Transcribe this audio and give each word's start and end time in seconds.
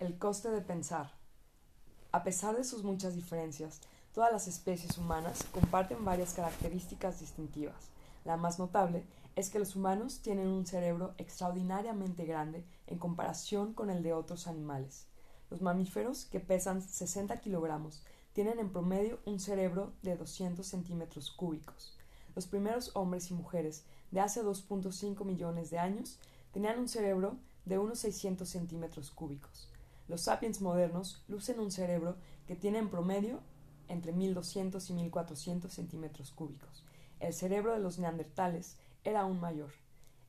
El 0.00 0.16
coste 0.16 0.48
de 0.48 0.62
pensar. 0.62 1.10
A 2.10 2.24
pesar 2.24 2.56
de 2.56 2.64
sus 2.64 2.84
muchas 2.84 3.14
diferencias, 3.14 3.82
todas 4.14 4.32
las 4.32 4.48
especies 4.48 4.96
humanas 4.96 5.44
comparten 5.52 6.06
varias 6.06 6.32
características 6.32 7.20
distintivas. 7.20 7.90
La 8.24 8.38
más 8.38 8.58
notable 8.58 9.04
es 9.36 9.50
que 9.50 9.58
los 9.58 9.76
humanos 9.76 10.20
tienen 10.22 10.48
un 10.48 10.64
cerebro 10.64 11.12
extraordinariamente 11.18 12.24
grande 12.24 12.64
en 12.86 12.96
comparación 12.96 13.74
con 13.74 13.90
el 13.90 14.02
de 14.02 14.14
otros 14.14 14.46
animales. 14.46 15.04
Los 15.50 15.60
mamíferos, 15.60 16.24
que 16.24 16.40
pesan 16.40 16.80
60 16.80 17.38
kilogramos, 17.42 18.02
tienen 18.32 18.58
en 18.58 18.72
promedio 18.72 19.18
un 19.26 19.38
cerebro 19.38 19.92
de 20.00 20.16
200 20.16 20.66
centímetros 20.66 21.30
cúbicos. 21.30 21.94
Los 22.34 22.46
primeros 22.46 22.96
hombres 22.96 23.30
y 23.30 23.34
mujeres 23.34 23.84
de 24.12 24.20
hace 24.20 24.42
2.5 24.42 25.26
millones 25.26 25.68
de 25.68 25.78
años 25.78 26.18
tenían 26.54 26.78
un 26.78 26.88
cerebro 26.88 27.36
de 27.66 27.76
unos 27.76 27.98
600 27.98 28.48
centímetros 28.48 29.10
cúbicos. 29.10 29.69
Los 30.10 30.22
sapiens 30.22 30.60
modernos 30.60 31.22
lucen 31.28 31.60
un 31.60 31.70
cerebro 31.70 32.16
que 32.48 32.56
tiene 32.56 32.80
en 32.80 32.90
promedio 32.90 33.38
entre 33.86 34.10
1200 34.10 34.90
y 34.90 34.92
1400 34.92 35.72
centímetros 35.72 36.32
cúbicos. 36.32 36.82
El 37.20 37.32
cerebro 37.32 37.74
de 37.74 37.78
los 37.78 38.00
neandertales 38.00 38.76
era 39.04 39.20
aún 39.20 39.38
mayor. 39.38 39.70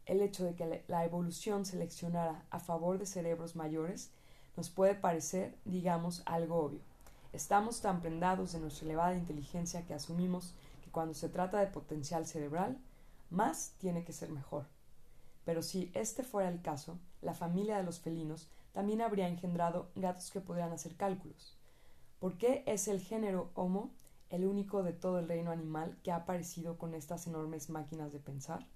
El 0.06 0.22
hecho 0.22 0.44
de 0.44 0.54
que 0.54 0.84
la 0.88 1.04
evolución 1.04 1.66
seleccionara 1.66 2.46
a 2.52 2.60
favor 2.60 3.00
de 3.00 3.08
cerebros 3.08 3.56
mayores 3.56 4.12
nos 4.56 4.70
puede 4.70 4.94
parecer, 4.94 5.58
digamos, 5.66 6.22
algo 6.28 6.58
obvio. 6.58 6.82
Estamos 7.34 7.82
tan 7.82 8.02
prendados 8.02 8.52
de 8.52 8.60
nuestra 8.60 8.86
elevada 8.86 9.16
inteligencia 9.16 9.88
que 9.88 9.96
asumimos 9.96 10.54
que 10.84 10.92
cuando 10.92 11.16
se 11.16 11.28
trata 11.28 11.60
de 11.60 11.66
potencial 11.66 12.28
cerebral, 12.28 12.78
más 13.32 13.74
tiene 13.80 14.04
que 14.04 14.14
ser 14.14 14.30
mejor. 14.30 14.68
Pero 15.44 15.64
si 15.64 15.90
este 15.96 16.22
fuera 16.22 16.50
el 16.50 16.62
caso, 16.62 17.00
la 17.24 17.34
familia 17.34 17.78
de 17.78 17.84
los 17.84 18.00
felinos 18.00 18.48
también 18.74 19.02
habría 19.02 19.28
engendrado 19.28 19.92
gatos 19.96 20.32
que 20.32 20.42
podrían 20.42 20.72
hacer 20.72 20.96
cálculos. 20.96 21.58
¿Por 22.20 22.38
qué 22.38 22.64
es 22.68 22.88
el 22.88 23.02
género 23.02 23.52
Homo 23.56 23.94
el 24.30 24.46
único 24.46 24.84
de 24.84 24.94
todo 24.94 25.20
el 25.20 25.28
reino 25.28 25.52
animal 25.52 25.98
que 26.04 26.12
ha 26.12 26.18
aparecido 26.18 26.78
con 26.78 26.94
estas 26.94 27.28
enormes 27.28 27.70
máquinas 27.70 28.14
de 28.14 28.20
pensar? 28.20 28.68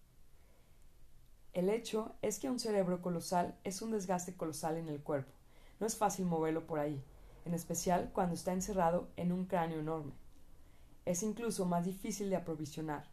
El 1.54 1.70
hecho 1.70 2.16
es 2.22 2.40
que 2.40 2.50
un 2.50 2.60
cerebro 2.60 3.02
colosal 3.02 3.58
es 3.64 3.82
un 3.82 3.92
desgaste 3.92 4.36
colosal 4.36 4.78
en 4.78 4.90
el 4.90 5.02
cuerpo. 5.02 5.32
No 5.80 5.88
es 5.88 5.96
fácil 5.96 6.26
moverlo 6.26 6.68
por 6.68 6.80
ahí, 6.80 7.02
en 7.46 7.54
especial 7.54 8.12
cuando 8.14 8.36
está 8.36 8.52
encerrado 8.52 9.08
en 9.16 9.32
un 9.32 9.46
cráneo 9.46 9.80
enorme. 9.80 10.12
Es 11.06 11.24
incluso 11.24 11.66
más 11.66 11.86
difícil 11.86 12.30
de 12.30 12.36
aprovisionar. 12.36 13.10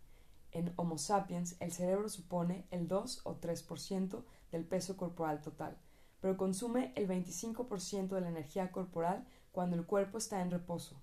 En 0.50 0.72
Homo 0.76 0.98
sapiens 0.98 1.56
el 1.60 1.70
cerebro 1.70 2.08
supone 2.08 2.66
el 2.70 2.88
2 2.88 3.20
o 3.24 3.36
3% 3.36 4.24
del 4.50 4.64
peso 4.64 4.96
corporal 4.96 5.40
total, 5.40 5.78
pero 6.22 6.36
consume 6.36 6.92
el 6.94 7.08
25% 7.08 8.08
de 8.08 8.20
la 8.20 8.28
energía 8.28 8.70
corporal 8.70 9.26
cuando 9.50 9.76
el 9.76 9.84
cuerpo 9.84 10.18
está 10.18 10.40
en 10.40 10.52
reposo. 10.52 10.96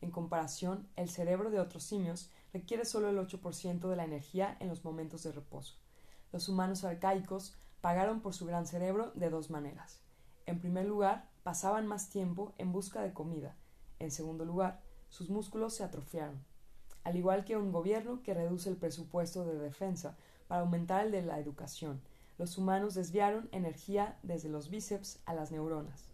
En 0.00 0.10
comparación, 0.10 0.88
el 0.96 1.10
cerebro 1.10 1.50
de 1.50 1.60
otros 1.60 1.84
simios 1.84 2.30
requiere 2.54 2.86
solo 2.86 3.10
el 3.10 3.18
8% 3.18 3.88
de 3.88 3.96
la 3.96 4.04
energía 4.04 4.56
en 4.60 4.68
los 4.68 4.82
momentos 4.82 5.22
de 5.22 5.32
reposo. 5.32 5.74
Los 6.32 6.48
humanos 6.48 6.84
arcaicos 6.84 7.54
pagaron 7.82 8.20
por 8.20 8.32
su 8.32 8.46
gran 8.46 8.66
cerebro 8.66 9.12
de 9.14 9.28
dos 9.28 9.50
maneras. 9.50 10.00
En 10.46 10.58
primer 10.58 10.86
lugar, 10.86 11.28
pasaban 11.42 11.86
más 11.86 12.08
tiempo 12.08 12.54
en 12.56 12.72
busca 12.72 13.02
de 13.02 13.12
comida. 13.12 13.54
En 13.98 14.10
segundo 14.10 14.46
lugar, 14.46 14.80
sus 15.10 15.28
músculos 15.28 15.74
se 15.74 15.84
atrofiaron. 15.84 16.42
Al 17.04 17.16
igual 17.16 17.44
que 17.44 17.58
un 17.58 17.72
gobierno 17.72 18.22
que 18.22 18.32
reduce 18.32 18.70
el 18.70 18.76
presupuesto 18.76 19.44
de 19.44 19.58
defensa 19.58 20.16
para 20.48 20.62
aumentar 20.62 21.04
el 21.04 21.12
de 21.12 21.20
la 21.20 21.38
educación, 21.38 22.00
los 22.42 22.58
humanos 22.58 22.94
desviaron 22.94 23.48
energía 23.52 24.18
desde 24.24 24.48
los 24.48 24.68
bíceps 24.68 25.20
a 25.26 25.32
las 25.32 25.52
neuronas. 25.52 26.06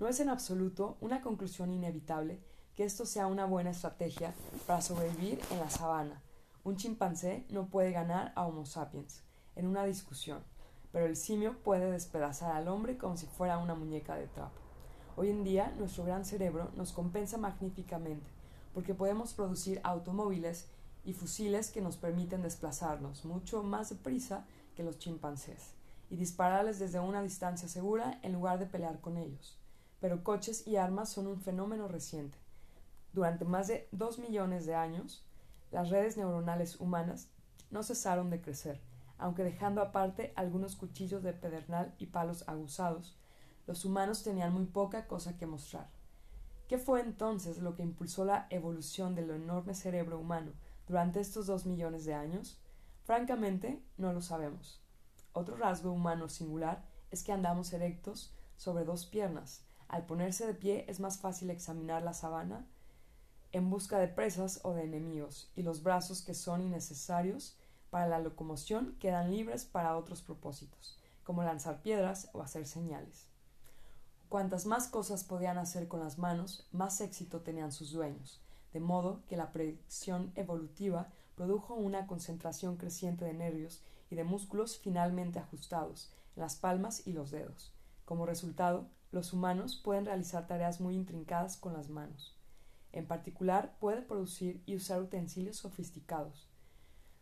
No 0.00 0.08
es 0.08 0.18
en 0.18 0.30
absoluto 0.30 0.96
una 1.02 1.20
conclusión 1.20 1.70
inevitable 1.70 2.40
que 2.74 2.84
esto 2.84 3.04
sea 3.04 3.26
una 3.26 3.44
buena 3.44 3.68
estrategia 3.68 4.32
para 4.66 4.80
sobrevivir 4.80 5.38
en 5.50 5.58
la 5.58 5.68
sabana. 5.68 6.22
Un 6.64 6.76
chimpancé 6.76 7.44
no 7.50 7.66
puede 7.66 7.92
ganar 7.92 8.32
a 8.34 8.46
Homo 8.46 8.64
sapiens 8.64 9.22
en 9.56 9.66
una 9.66 9.84
discusión, 9.84 10.42
pero 10.90 11.04
el 11.04 11.16
simio 11.16 11.58
puede 11.58 11.90
despedazar 11.90 12.52
al 12.52 12.68
hombre 12.68 12.96
como 12.96 13.18
si 13.18 13.26
fuera 13.26 13.58
una 13.58 13.74
muñeca 13.74 14.14
de 14.14 14.26
trapo. 14.26 14.58
Hoy 15.16 15.28
en 15.28 15.44
día 15.44 15.74
nuestro 15.76 16.02
gran 16.02 16.24
cerebro 16.24 16.70
nos 16.76 16.92
compensa 16.92 17.36
magníficamente 17.36 18.30
porque 18.72 18.94
podemos 18.94 19.34
producir 19.34 19.82
automóviles 19.84 20.66
y 21.04 21.12
fusiles 21.12 21.70
que 21.70 21.82
nos 21.82 21.98
permiten 21.98 22.40
desplazarnos 22.40 23.26
mucho 23.26 23.62
más 23.62 23.90
deprisa 23.90 24.46
que 24.78 24.84
los 24.84 25.00
chimpancés 25.00 25.74
y 26.08 26.14
dispararles 26.14 26.78
desde 26.78 27.00
una 27.00 27.20
distancia 27.20 27.66
segura 27.66 28.20
en 28.22 28.32
lugar 28.32 28.60
de 28.60 28.66
pelear 28.66 29.00
con 29.00 29.16
ellos. 29.16 29.58
Pero 30.00 30.22
coches 30.22 30.68
y 30.68 30.76
armas 30.76 31.08
son 31.08 31.26
un 31.26 31.40
fenómeno 31.40 31.88
reciente. 31.88 32.38
Durante 33.12 33.44
más 33.44 33.66
de 33.66 33.88
dos 33.90 34.20
millones 34.20 34.66
de 34.66 34.76
años, 34.76 35.26
las 35.72 35.90
redes 35.90 36.16
neuronales 36.16 36.78
humanas 36.78 37.28
no 37.72 37.82
cesaron 37.82 38.30
de 38.30 38.40
crecer, 38.40 38.80
aunque 39.18 39.42
dejando 39.42 39.82
aparte 39.82 40.32
algunos 40.36 40.76
cuchillos 40.76 41.24
de 41.24 41.32
pedernal 41.32 41.92
y 41.98 42.06
palos 42.06 42.44
aguzados, 42.46 43.18
los 43.66 43.84
humanos 43.84 44.22
tenían 44.22 44.52
muy 44.52 44.66
poca 44.66 45.08
cosa 45.08 45.36
que 45.36 45.46
mostrar. 45.46 45.90
¿Qué 46.68 46.78
fue 46.78 47.00
entonces 47.00 47.58
lo 47.58 47.74
que 47.74 47.82
impulsó 47.82 48.24
la 48.24 48.46
evolución 48.50 49.16
del 49.16 49.30
enorme 49.30 49.74
cerebro 49.74 50.20
humano 50.20 50.52
durante 50.86 51.18
estos 51.18 51.48
dos 51.48 51.66
millones 51.66 52.04
de 52.04 52.14
años? 52.14 52.60
Francamente, 53.08 53.82
no 53.96 54.12
lo 54.12 54.20
sabemos. 54.20 54.82
Otro 55.32 55.56
rasgo 55.56 55.90
humano 55.90 56.28
singular 56.28 56.84
es 57.10 57.22
que 57.22 57.32
andamos 57.32 57.72
erectos 57.72 58.34
sobre 58.58 58.84
dos 58.84 59.06
piernas. 59.06 59.62
Al 59.88 60.04
ponerse 60.04 60.46
de 60.46 60.52
pie 60.52 60.84
es 60.88 61.00
más 61.00 61.18
fácil 61.18 61.48
examinar 61.48 62.02
la 62.02 62.12
sabana 62.12 62.66
en 63.52 63.70
busca 63.70 63.98
de 63.98 64.08
presas 64.08 64.60
o 64.62 64.74
de 64.74 64.84
enemigos, 64.84 65.50
y 65.56 65.62
los 65.62 65.82
brazos 65.82 66.20
que 66.20 66.34
son 66.34 66.60
innecesarios 66.60 67.56
para 67.88 68.08
la 68.08 68.18
locomoción 68.18 68.94
quedan 69.00 69.30
libres 69.30 69.64
para 69.64 69.96
otros 69.96 70.20
propósitos, 70.20 70.98
como 71.24 71.42
lanzar 71.42 71.80
piedras 71.80 72.28
o 72.34 72.42
hacer 72.42 72.66
señales. 72.66 73.26
Cuantas 74.28 74.66
más 74.66 74.86
cosas 74.86 75.24
podían 75.24 75.56
hacer 75.56 75.88
con 75.88 76.00
las 76.00 76.18
manos, 76.18 76.68
más 76.72 77.00
éxito 77.00 77.40
tenían 77.40 77.72
sus 77.72 77.90
dueños, 77.90 78.42
de 78.74 78.80
modo 78.80 79.22
que 79.28 79.38
la 79.38 79.50
predicción 79.50 80.30
evolutiva 80.34 81.08
produjo 81.38 81.74
una 81.74 82.08
concentración 82.08 82.76
creciente 82.76 83.24
de 83.24 83.32
nervios 83.32 83.84
y 84.10 84.16
de 84.16 84.24
músculos 84.24 84.76
finalmente 84.76 85.38
ajustados 85.38 86.12
en 86.34 86.42
las 86.42 86.56
palmas 86.56 87.06
y 87.06 87.12
los 87.12 87.30
dedos. 87.30 87.72
Como 88.04 88.26
resultado, 88.26 88.88
los 89.12 89.32
humanos 89.32 89.76
pueden 89.76 90.04
realizar 90.04 90.48
tareas 90.48 90.80
muy 90.80 90.96
intrincadas 90.96 91.56
con 91.56 91.74
las 91.74 91.90
manos. 91.90 92.36
En 92.90 93.06
particular, 93.06 93.76
puede 93.78 94.02
producir 94.02 94.64
y 94.66 94.74
usar 94.74 95.00
utensilios 95.00 95.58
sofisticados. 95.58 96.48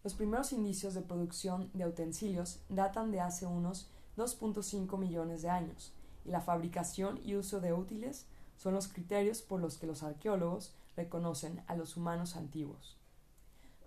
Los 0.03 0.15
primeros 0.15 0.51
indicios 0.55 0.95
de 0.95 1.03
producción 1.03 1.71
de 1.75 1.85
utensilios 1.85 2.61
datan 2.71 3.11
de 3.11 3.21
hace 3.21 3.45
unos 3.45 3.91
2.5 4.17 4.99
millones 4.99 5.43
de 5.43 5.51
años, 5.51 5.93
y 6.25 6.31
la 6.31 6.41
fabricación 6.41 7.21
y 7.23 7.35
uso 7.35 7.61
de 7.61 7.75
útiles 7.75 8.29
son 8.57 8.73
los 8.73 8.89
criterios 8.89 9.43
por 9.43 9.61
los 9.61 9.77
que 9.77 9.87
los 9.87 10.03
arqueólogos 10.03 10.75
reconocen 10.97 11.63
a 11.67 11.77
los 11.77 11.99
humanos 11.99 12.35
antiguos. 12.35 12.97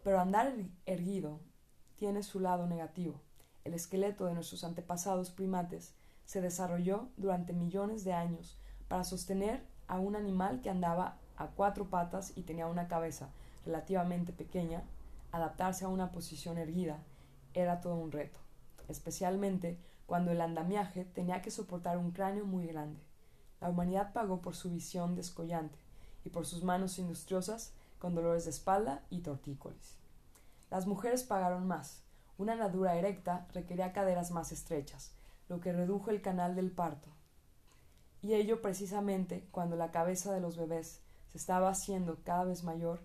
Pero 0.09 0.22
andar 0.22 0.52
erguido 0.88 1.40
tiene 1.96 2.24
su 2.24 2.40
lado 2.40 2.66
negativo. 2.66 3.22
El 3.64 3.75
esqueleto 3.75 4.25
de 4.25 4.34
nuestros 4.34 4.64
antepasados 4.64 5.30
primates 5.30 5.94
se 6.25 6.42
desarrolló 6.42 7.09
durante 7.16 7.53
millones 7.53 8.03
de 8.03 8.14
años 8.14 8.58
para 8.88 9.03
sostener 9.03 9.64
a 9.88 10.00
un 10.00 10.16
animal 10.16 10.62
que 10.62 10.72
andaba 10.72 11.19
a 11.38 11.50
cuatro 11.50 11.92
patas 11.92 12.34
y 12.36 12.42
tenía 12.42 12.66
una 12.66 12.88
cabeza 12.88 13.30
relativamente 13.68 14.34
pequeña, 14.34 14.81
adaptarse 15.31 15.86
a 15.86 15.90
una 15.90 16.12
posición 16.12 16.58
erguida 16.58 17.03
era 17.53 17.80
todo 17.80 17.94
un 17.94 18.12
reto, 18.12 18.40
especialmente 18.88 19.78
cuando 20.08 20.31
el 20.31 20.42
andamiaje 20.42 21.06
tenía 21.06 21.44
que 21.44 21.52
soportar 21.52 22.00
un 22.00 22.09
cráneo 22.09 22.48
muy 22.48 22.66
grande. 22.66 23.00
La 23.62 23.69
humanidad 23.69 24.12
pagó 24.12 24.42
por 24.42 24.56
su 24.56 24.72
visión 24.72 25.13
descollante 25.13 25.78
y 26.25 26.31
por 26.31 26.48
sus 26.48 26.63
manos 26.63 26.98
industriosas 26.98 27.74
con 28.00 28.16
dolores 28.16 28.45
de 28.45 28.50
espalda 28.50 29.04
y 29.12 29.19
tortícolis. 29.19 29.99
Las 30.69 30.86
mujeres 30.86 31.24
pagaron 31.24 31.68
más. 31.68 32.04
Una 32.38 32.56
nadura 32.56 32.95
erecta 32.95 33.48
requería 33.54 33.92
caderas 33.92 34.31
más 34.31 34.51
estrechas, 34.51 35.12
lo 35.48 35.60
que 35.60 35.74
redujo 35.74 36.12
el 36.12 36.21
canal 36.21 36.56
del 36.56 36.71
parto. 36.71 37.10
Y 38.21 38.33
ello 38.33 38.62
precisamente 38.62 39.48
cuando 39.51 39.75
la 39.75 39.92
cabeza 39.92 40.31
de 40.31 40.42
los 40.42 40.57
bebés 40.57 41.01
se 41.31 41.38
estaba 41.38 41.69
haciendo 41.69 42.18
cada 42.24 42.44
vez 42.44 42.63
mayor, 42.63 43.01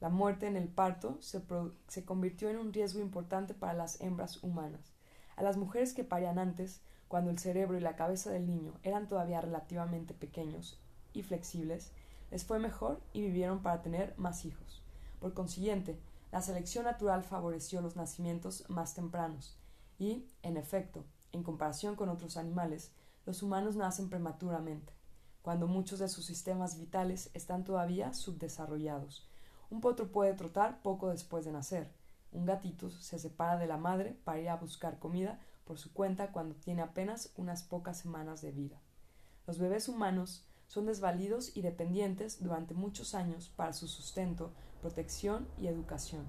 la 0.00 0.08
muerte 0.08 0.46
en 0.46 0.56
el 0.56 0.68
parto 0.68 1.16
se, 1.20 1.42
se 1.88 2.04
convirtió 2.04 2.50
en 2.50 2.58
un 2.58 2.72
riesgo 2.72 3.00
importante 3.00 3.54
para 3.54 3.74
las 3.74 4.00
hembras 4.00 4.42
humanas. 4.42 4.92
A 5.36 5.42
las 5.42 5.56
mujeres 5.56 5.94
que 5.94 6.04
parían 6.04 6.38
antes, 6.38 6.80
cuando 7.08 7.30
el 7.30 7.38
cerebro 7.38 7.76
y 7.76 7.80
la 7.80 7.96
cabeza 7.96 8.30
del 8.30 8.46
niño 8.46 8.74
eran 8.82 9.06
todavía 9.06 9.40
relativamente 9.40 10.12
pequeños 10.12 10.78
y 11.12 11.22
flexibles, 11.22 11.92
les 12.30 12.44
fue 12.44 12.58
mejor 12.58 13.00
y 13.12 13.20
vivieron 13.20 13.62
para 13.62 13.82
tener 13.82 14.14
más 14.16 14.44
hijos. 14.44 14.82
Por 15.20 15.32
consiguiente, 15.32 15.98
la 16.36 16.42
selección 16.42 16.84
natural 16.84 17.24
favoreció 17.24 17.80
los 17.80 17.96
nacimientos 17.96 18.68
más 18.68 18.92
tempranos 18.92 19.56
y, 19.98 20.28
en 20.42 20.58
efecto, 20.58 21.06
en 21.32 21.42
comparación 21.42 21.96
con 21.96 22.10
otros 22.10 22.36
animales, 22.36 22.92
los 23.24 23.42
humanos 23.42 23.74
nacen 23.74 24.10
prematuramente, 24.10 24.92
cuando 25.40 25.66
muchos 25.66 25.98
de 25.98 26.10
sus 26.10 26.26
sistemas 26.26 26.76
vitales 26.76 27.30
están 27.32 27.64
todavía 27.64 28.12
subdesarrollados. 28.12 29.26
Un 29.70 29.80
potro 29.80 30.12
puede 30.12 30.34
trotar 30.34 30.82
poco 30.82 31.08
después 31.08 31.46
de 31.46 31.52
nacer. 31.52 31.90
Un 32.32 32.44
gatito 32.44 32.90
se 32.90 33.18
separa 33.18 33.56
de 33.56 33.66
la 33.66 33.78
madre 33.78 34.20
para 34.22 34.38
ir 34.38 34.50
a 34.50 34.56
buscar 34.56 34.98
comida 34.98 35.40
por 35.64 35.78
su 35.78 35.94
cuenta 35.94 36.32
cuando 36.32 36.54
tiene 36.56 36.82
apenas 36.82 37.32
unas 37.38 37.62
pocas 37.62 37.96
semanas 37.96 38.42
de 38.42 38.52
vida. 38.52 38.82
Los 39.46 39.58
bebés 39.58 39.88
humanos 39.88 40.46
son 40.66 40.84
desvalidos 40.84 41.56
y 41.56 41.62
dependientes 41.62 42.42
durante 42.42 42.74
muchos 42.74 43.14
años 43.14 43.48
para 43.48 43.72
su 43.72 43.88
sustento, 43.88 44.52
protección 44.86 45.48
y 45.58 45.66
educación. 45.66 46.24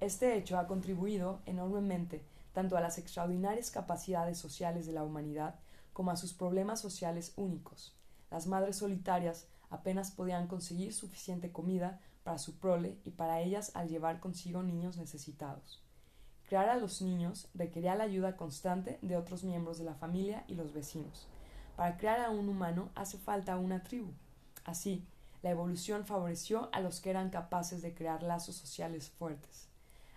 Este 0.00 0.38
hecho 0.38 0.56
ha 0.56 0.66
contribuido 0.66 1.40
enormemente 1.44 2.24
tanto 2.54 2.78
a 2.78 2.80
las 2.80 2.96
extraordinarias 2.96 3.70
capacidades 3.70 4.38
sociales 4.38 4.86
de 4.86 4.92
la 4.92 5.04
humanidad 5.04 5.56
como 5.92 6.10
a 6.10 6.16
sus 6.16 6.32
problemas 6.32 6.80
sociales 6.80 7.34
únicos. 7.36 7.94
Las 8.30 8.46
madres 8.46 8.76
solitarias 8.76 9.48
apenas 9.68 10.12
podían 10.12 10.46
conseguir 10.46 10.94
suficiente 10.94 11.52
comida 11.52 12.00
para 12.22 12.38
su 12.38 12.54
prole 12.54 12.96
y 13.04 13.10
para 13.10 13.42
ellas 13.42 13.70
al 13.74 13.90
llevar 13.90 14.18
consigo 14.18 14.62
niños 14.62 14.96
necesitados. 14.96 15.82
Crear 16.48 16.70
a 16.70 16.76
los 16.76 17.02
niños 17.02 17.48
requería 17.52 17.96
la 17.96 18.04
ayuda 18.04 18.38
constante 18.38 18.98
de 19.02 19.18
otros 19.18 19.44
miembros 19.44 19.76
de 19.76 19.84
la 19.84 19.94
familia 19.94 20.44
y 20.48 20.54
los 20.54 20.72
vecinos. 20.72 21.28
Para 21.76 21.98
crear 21.98 22.20
a 22.20 22.30
un 22.30 22.48
humano 22.48 22.88
hace 22.94 23.18
falta 23.18 23.58
una 23.58 23.82
tribu. 23.82 24.10
Así, 24.64 25.06
la 25.44 25.50
evolución 25.50 26.06
favoreció 26.06 26.70
a 26.72 26.80
los 26.80 27.02
que 27.02 27.10
eran 27.10 27.28
capaces 27.28 27.82
de 27.82 27.94
crear 27.94 28.22
lazos 28.22 28.56
sociales 28.56 29.10
fuertes. 29.10 29.68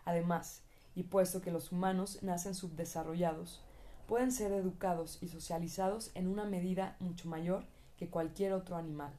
Además, 0.06 0.62
y 0.95 1.03
puesto 1.03 1.41
que 1.41 1.51
los 1.51 1.74
humanos 1.74 2.19
nacen 2.24 2.56
subdesarrollados, 2.56 3.62
pueden 4.07 4.31
ser 4.31 4.53
educados 4.53 5.18
y 5.21 5.27
socializados 5.27 6.12
en 6.15 6.29
una 6.29 6.45
medida 6.45 6.95
mucho 7.01 7.27
mayor 7.27 7.65
que 7.97 8.09
cualquier 8.09 8.53
otro 8.53 8.77
animal. 8.77 9.12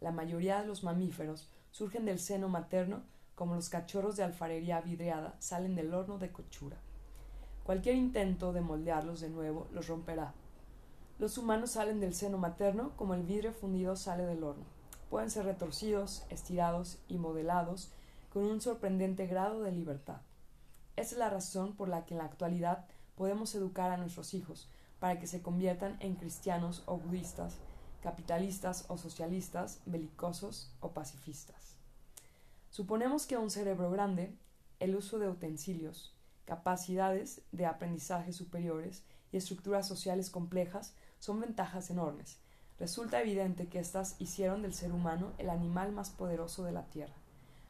La 0.00 0.10
mayoría 0.10 0.62
de 0.62 0.66
los 0.66 0.84
mamíferos 0.84 1.50
surgen 1.70 2.06
del 2.06 2.18
seno 2.18 2.48
materno 2.48 3.02
como 3.34 3.56
los 3.56 3.68
cachorros 3.68 4.16
de 4.16 4.24
alfarería 4.24 4.80
vidriada 4.80 5.36
salen 5.38 5.74
del 5.74 5.92
horno 5.92 6.16
de 6.16 6.32
cochura. 6.32 6.78
Cualquier 7.62 7.96
intento 7.96 8.54
de 8.54 8.62
moldearlos 8.62 9.20
de 9.20 9.28
nuevo 9.28 9.68
los 9.70 9.86
romperá. 9.86 10.32
Los 11.18 11.36
humanos 11.36 11.72
salen 11.72 12.00
del 12.00 12.14
seno 12.14 12.38
materno 12.38 12.92
como 12.96 13.12
el 13.12 13.22
vidrio 13.22 13.52
fundido 13.52 13.96
sale 13.96 14.24
del 14.24 14.42
horno. 14.42 14.75
Pueden 15.10 15.30
ser 15.30 15.44
retorcidos, 15.44 16.24
estirados 16.30 16.98
y 17.08 17.18
modelados 17.18 17.90
con 18.32 18.44
un 18.44 18.60
sorprendente 18.60 19.26
grado 19.26 19.62
de 19.62 19.72
libertad. 19.72 20.20
Esa 20.96 21.14
es 21.14 21.18
la 21.18 21.30
razón 21.30 21.74
por 21.74 21.88
la 21.88 22.04
que 22.04 22.14
en 22.14 22.18
la 22.18 22.24
actualidad 22.24 22.86
podemos 23.16 23.54
educar 23.54 23.90
a 23.90 23.96
nuestros 23.96 24.34
hijos 24.34 24.68
para 24.98 25.18
que 25.18 25.26
se 25.26 25.42
conviertan 25.42 25.96
en 26.00 26.16
cristianos 26.16 26.82
o 26.86 26.98
budistas, 26.98 27.56
capitalistas 28.02 28.84
o 28.88 28.98
socialistas, 28.98 29.80
belicosos 29.86 30.72
o 30.80 30.90
pacifistas. 30.92 31.76
Suponemos 32.70 33.26
que 33.26 33.38
un 33.38 33.50
cerebro 33.50 33.90
grande, 33.90 34.34
el 34.80 34.96
uso 34.96 35.18
de 35.18 35.28
utensilios, 35.28 36.14
capacidades 36.44 37.42
de 37.52 37.66
aprendizaje 37.66 38.32
superiores 38.32 39.02
y 39.32 39.36
estructuras 39.36 39.86
sociales 39.86 40.30
complejas 40.30 40.94
son 41.18 41.40
ventajas 41.40 41.90
enormes. 41.90 42.38
Resulta 42.78 43.22
evidente 43.22 43.68
que 43.68 43.78
éstas 43.78 44.16
hicieron 44.18 44.60
del 44.60 44.74
ser 44.74 44.92
humano 44.92 45.32
el 45.38 45.48
animal 45.48 45.92
más 45.92 46.10
poderoso 46.10 46.62
de 46.64 46.72
la 46.72 46.84
Tierra. 46.84 47.14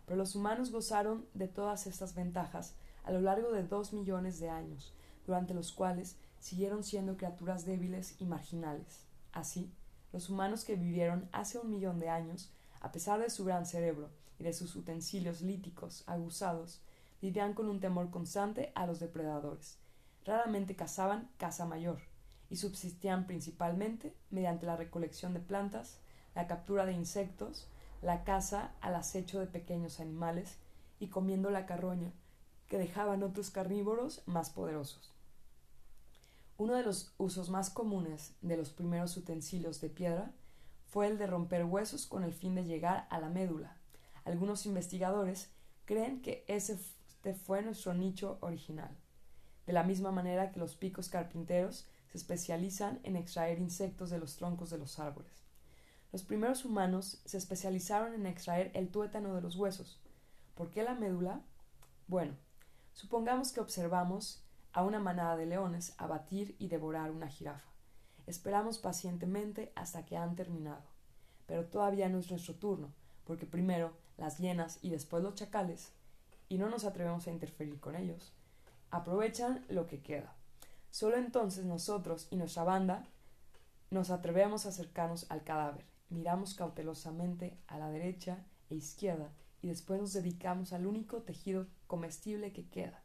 Pero 0.04 0.16
los 0.16 0.34
humanos 0.34 0.72
gozaron 0.72 1.26
de 1.34 1.46
todas 1.46 1.86
estas 1.86 2.14
ventajas 2.14 2.74
a 3.04 3.12
lo 3.12 3.20
largo 3.20 3.52
de 3.52 3.62
dos 3.62 3.92
millones 3.92 4.40
de 4.40 4.50
años, 4.50 4.92
durante 5.24 5.54
los 5.54 5.72
cuales 5.72 6.16
siguieron 6.40 6.82
siendo 6.82 7.16
criaturas 7.16 7.64
débiles 7.64 8.16
y 8.20 8.24
marginales. 8.24 9.04
Así, 9.32 9.70
los 10.12 10.28
humanos 10.28 10.64
que 10.64 10.74
vivieron 10.74 11.28
hace 11.32 11.58
un 11.58 11.70
millón 11.70 12.00
de 12.00 12.08
años, 12.08 12.50
a 12.80 12.90
pesar 12.90 13.20
de 13.20 13.30
su 13.30 13.44
gran 13.44 13.64
cerebro 13.64 14.10
y 14.38 14.44
de 14.44 14.52
sus 14.52 14.74
utensilios 14.74 15.40
líticos 15.40 16.02
aguzados, 16.06 16.80
vivían 17.22 17.54
con 17.54 17.68
un 17.68 17.80
temor 17.80 18.10
constante 18.10 18.72
a 18.74 18.86
los 18.86 18.98
depredadores. 18.98 19.78
Raramente 20.24 20.74
cazaban 20.74 21.30
caza 21.36 21.64
mayor, 21.64 22.00
y 22.50 22.56
subsistían 22.56 23.26
principalmente 23.26 24.14
mediante 24.30 24.66
la 24.66 24.76
recolección 24.76 25.34
de 25.34 25.40
plantas, 25.40 25.98
la 26.34 26.46
captura 26.46 26.86
de 26.86 26.92
insectos, 26.92 27.68
la 28.02 28.24
caza 28.24 28.72
al 28.80 28.94
acecho 28.94 29.40
de 29.40 29.46
pequeños 29.46 30.00
animales 30.00 30.58
y 30.98 31.08
comiendo 31.08 31.50
la 31.50 31.66
carroña 31.66 32.12
que 32.68 32.78
dejaban 32.78 33.22
otros 33.22 33.50
carnívoros 33.50 34.22
más 34.26 34.50
poderosos. 34.50 35.12
Uno 36.58 36.74
de 36.74 36.82
los 36.82 37.12
usos 37.18 37.50
más 37.50 37.70
comunes 37.70 38.34
de 38.40 38.56
los 38.56 38.70
primeros 38.70 39.16
utensilios 39.16 39.80
de 39.80 39.90
piedra 39.90 40.32
fue 40.86 41.06
el 41.06 41.18
de 41.18 41.26
romper 41.26 41.64
huesos 41.64 42.06
con 42.06 42.24
el 42.24 42.32
fin 42.32 42.54
de 42.54 42.64
llegar 42.64 43.06
a 43.10 43.20
la 43.20 43.28
médula. 43.28 43.76
Algunos 44.24 44.66
investigadores 44.66 45.50
creen 45.84 46.22
que 46.22 46.44
ese 46.48 46.78
fue 47.34 47.62
nuestro 47.62 47.92
nicho 47.92 48.38
original. 48.40 48.90
De 49.66 49.72
la 49.72 49.82
misma 49.82 50.12
manera 50.12 50.52
que 50.52 50.60
los 50.60 50.76
picos 50.76 51.08
carpinteros 51.08 51.86
se 52.10 52.18
especializan 52.18 53.00
en 53.02 53.16
extraer 53.16 53.58
insectos 53.58 54.10
de 54.10 54.18
los 54.18 54.36
troncos 54.36 54.70
de 54.70 54.78
los 54.78 54.98
árboles. 54.98 55.44
Los 56.12 56.22
primeros 56.22 56.64
humanos 56.64 57.20
se 57.24 57.36
especializaron 57.36 58.14
en 58.14 58.26
extraer 58.26 58.70
el 58.74 58.88
tuétano 58.88 59.34
de 59.34 59.42
los 59.42 59.56
huesos. 59.56 60.00
¿Por 60.54 60.70
qué 60.70 60.82
la 60.82 60.94
médula? 60.94 61.42
Bueno, 62.06 62.34
supongamos 62.94 63.52
que 63.52 63.60
observamos 63.60 64.42
a 64.72 64.82
una 64.82 64.98
manada 64.98 65.36
de 65.36 65.46
leones 65.46 65.94
abatir 65.98 66.54
y 66.58 66.68
devorar 66.68 67.10
una 67.10 67.28
jirafa. 67.28 67.68
Esperamos 68.26 68.78
pacientemente 68.78 69.72
hasta 69.74 70.04
que 70.04 70.16
han 70.16 70.36
terminado. 70.36 70.82
Pero 71.46 71.66
todavía 71.66 72.08
no 72.08 72.18
es 72.18 72.30
nuestro 72.30 72.54
turno, 72.54 72.92
porque 73.24 73.46
primero 73.46 73.92
las 74.16 74.38
hienas 74.38 74.78
y 74.82 74.90
después 74.90 75.22
los 75.22 75.34
chacales, 75.34 75.92
y 76.48 76.58
no 76.58 76.68
nos 76.68 76.84
atrevemos 76.84 77.26
a 77.26 77.30
interferir 77.30 77.78
con 77.80 77.96
ellos, 77.96 78.32
aprovechan 78.90 79.64
lo 79.68 79.86
que 79.86 80.00
queda. 80.00 80.34
Solo 80.90 81.16
entonces 81.16 81.64
nosotros 81.64 82.28
y 82.30 82.36
nuestra 82.36 82.64
banda 82.64 83.06
nos 83.90 84.10
atrevemos 84.10 84.66
a 84.66 84.70
acercarnos 84.70 85.30
al 85.30 85.44
cadáver, 85.44 85.84
miramos 86.08 86.54
cautelosamente 86.54 87.58
a 87.66 87.78
la 87.78 87.90
derecha 87.90 88.44
e 88.70 88.74
izquierda 88.74 89.32
y 89.62 89.68
después 89.68 90.00
nos 90.00 90.12
dedicamos 90.12 90.72
al 90.72 90.86
único 90.86 91.22
tejido 91.22 91.66
comestible 91.86 92.52
que 92.52 92.68
queda. 92.68 93.02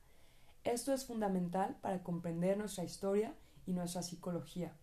Esto 0.64 0.94
es 0.94 1.06
fundamental 1.06 1.78
para 1.82 2.04
comprender 2.04 2.58
nuestra 2.58 2.84
historia 2.84 3.36
y 3.66 3.74
nuestra 3.74 4.04
psicología. 4.04 4.76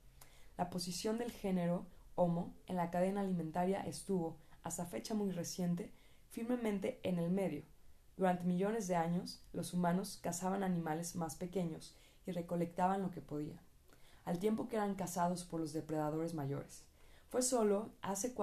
La 0.56 0.70
posición 0.70 1.18
del 1.18 1.30
género 1.30 1.86
Homo 2.16 2.56
en 2.66 2.74
la 2.74 2.90
cadena 2.90 3.20
alimentaria 3.20 3.80
estuvo, 3.82 4.38
hasta 4.64 4.86
fecha 4.86 5.14
muy 5.14 5.30
reciente, 5.30 5.92
firmemente 6.30 6.98
en 7.04 7.20
el 7.20 7.30
medio. 7.30 7.62
Durante 8.16 8.42
millones 8.42 8.88
de 8.88 8.96
años, 8.96 9.40
los 9.52 9.72
humanos 9.72 10.18
cazaban 10.20 10.64
animales 10.64 11.14
más 11.14 11.36
pequeños 11.36 11.96
recolectaban 12.32 13.02
lo 13.02 13.10
que 13.10 13.20
podían, 13.20 13.60
al 14.24 14.38
tiempo 14.38 14.68
que 14.68 14.76
eran 14.76 14.94
cazados 14.94 15.44
por 15.44 15.60
los 15.60 15.72
depredadores 15.72 16.34
mayores. 16.34 16.84
Fue 17.28 17.42
solo 17.42 17.90
hace 18.02 18.34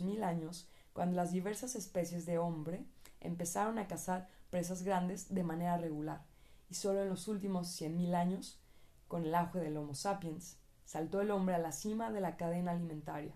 mil 0.00 0.22
años 0.22 0.68
cuando 0.92 1.16
las 1.16 1.32
diversas 1.32 1.74
especies 1.74 2.26
de 2.26 2.38
hombre 2.38 2.84
empezaron 3.20 3.78
a 3.78 3.86
cazar 3.86 4.28
presas 4.50 4.82
grandes 4.82 5.34
de 5.34 5.42
manera 5.42 5.78
regular, 5.78 6.22
y 6.68 6.74
solo 6.74 7.02
en 7.02 7.08
los 7.08 7.28
últimos 7.28 7.80
mil 7.82 8.14
años, 8.14 8.60
con 9.08 9.24
el 9.24 9.34
auge 9.34 9.60
del 9.60 9.76
Homo 9.76 9.94
sapiens, 9.94 10.56
saltó 10.84 11.20
el 11.20 11.30
hombre 11.30 11.54
a 11.54 11.58
la 11.58 11.72
cima 11.72 12.10
de 12.10 12.20
la 12.20 12.36
cadena 12.36 12.72
alimentaria. 12.72 13.34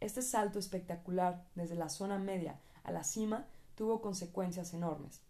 Este 0.00 0.22
salto 0.22 0.58
espectacular 0.58 1.44
desde 1.54 1.74
la 1.74 1.88
zona 1.88 2.18
media 2.18 2.60
a 2.84 2.92
la 2.92 3.04
cima 3.04 3.46
tuvo 3.74 4.00
consecuencias 4.00 4.74
enormes. 4.74 5.20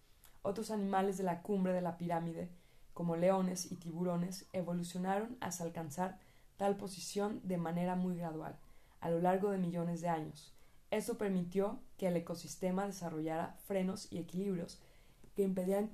Otros 0.43 0.71
animales 0.71 1.19
de 1.19 1.25
la 1.25 1.43
cumbre 1.43 1.73
de 1.73 1.83
la 1.83 1.99
pirámide 1.99 2.49
como 2.99 3.15
leones 3.15 3.71
y 3.71 3.77
tiburones, 3.77 4.47
evolucionaron 4.53 5.37
hasta 5.41 5.63
alcanzar 5.63 6.19
tal 6.57 6.77
posición 6.77 7.41
de 7.45 7.57
manera 7.57 7.95
muy 7.95 8.17
gradual, 8.17 8.59
a 8.99 9.09
lo 9.09 9.21
largo 9.21 9.53
de 9.53 9.59
millones 9.59 10.01
de 10.01 10.09
años. 10.09 10.53
Esto 10.91 11.17
permitió 11.17 11.79
que 11.97 12.09
el 12.09 12.17
ecosistema 12.17 12.87
desarrollara 12.87 13.55
frenos 13.69 14.09
y 14.11 14.19
equilibrios 14.19 14.81
que 15.37 15.45
impedían 15.45 15.91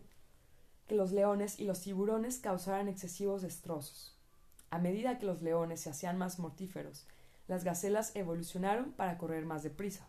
que 0.89 0.95
los 0.95 1.13
leones 1.13 1.61
y 1.61 1.67
los 1.67 1.83
tiburones 1.83 2.39
causaran 2.39 2.89
excesivos 2.89 3.43
destrozos. 3.43 4.17
A 4.71 4.79
medida 4.79 5.19
que 5.19 5.27
los 5.27 5.43
leones 5.43 5.81
se 5.81 5.91
hacían 5.91 6.17
más 6.17 6.39
mortíferos, 6.39 7.07
las 7.49 7.65
gacelas 7.65 8.17
evolucionaron 8.17 8.93
para 8.93 9.19
correr 9.19 9.45
más 9.45 9.63
deprisa, 9.63 10.07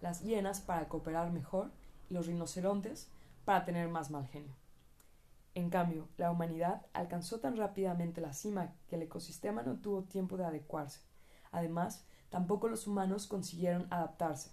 las 0.00 0.22
hienas 0.22 0.62
para 0.62 0.88
cooperar 0.88 1.30
mejor 1.30 1.70
y 2.08 2.14
los 2.14 2.26
rinocerontes 2.26 3.06
para 3.44 3.66
tener 3.66 3.90
más 3.90 4.10
mal 4.10 4.26
genio. 4.28 4.54
En 5.58 5.70
cambio, 5.70 6.06
la 6.18 6.30
humanidad 6.30 6.86
alcanzó 6.92 7.40
tan 7.40 7.56
rápidamente 7.56 8.20
la 8.20 8.32
cima 8.32 8.74
que 8.86 8.94
el 8.94 9.02
ecosistema 9.02 9.64
no 9.64 9.74
tuvo 9.80 10.04
tiempo 10.04 10.36
de 10.36 10.44
adecuarse. 10.44 11.00
Además, 11.50 12.04
tampoco 12.30 12.68
los 12.68 12.86
humanos 12.86 13.26
consiguieron 13.26 13.88
adaptarse. 13.90 14.52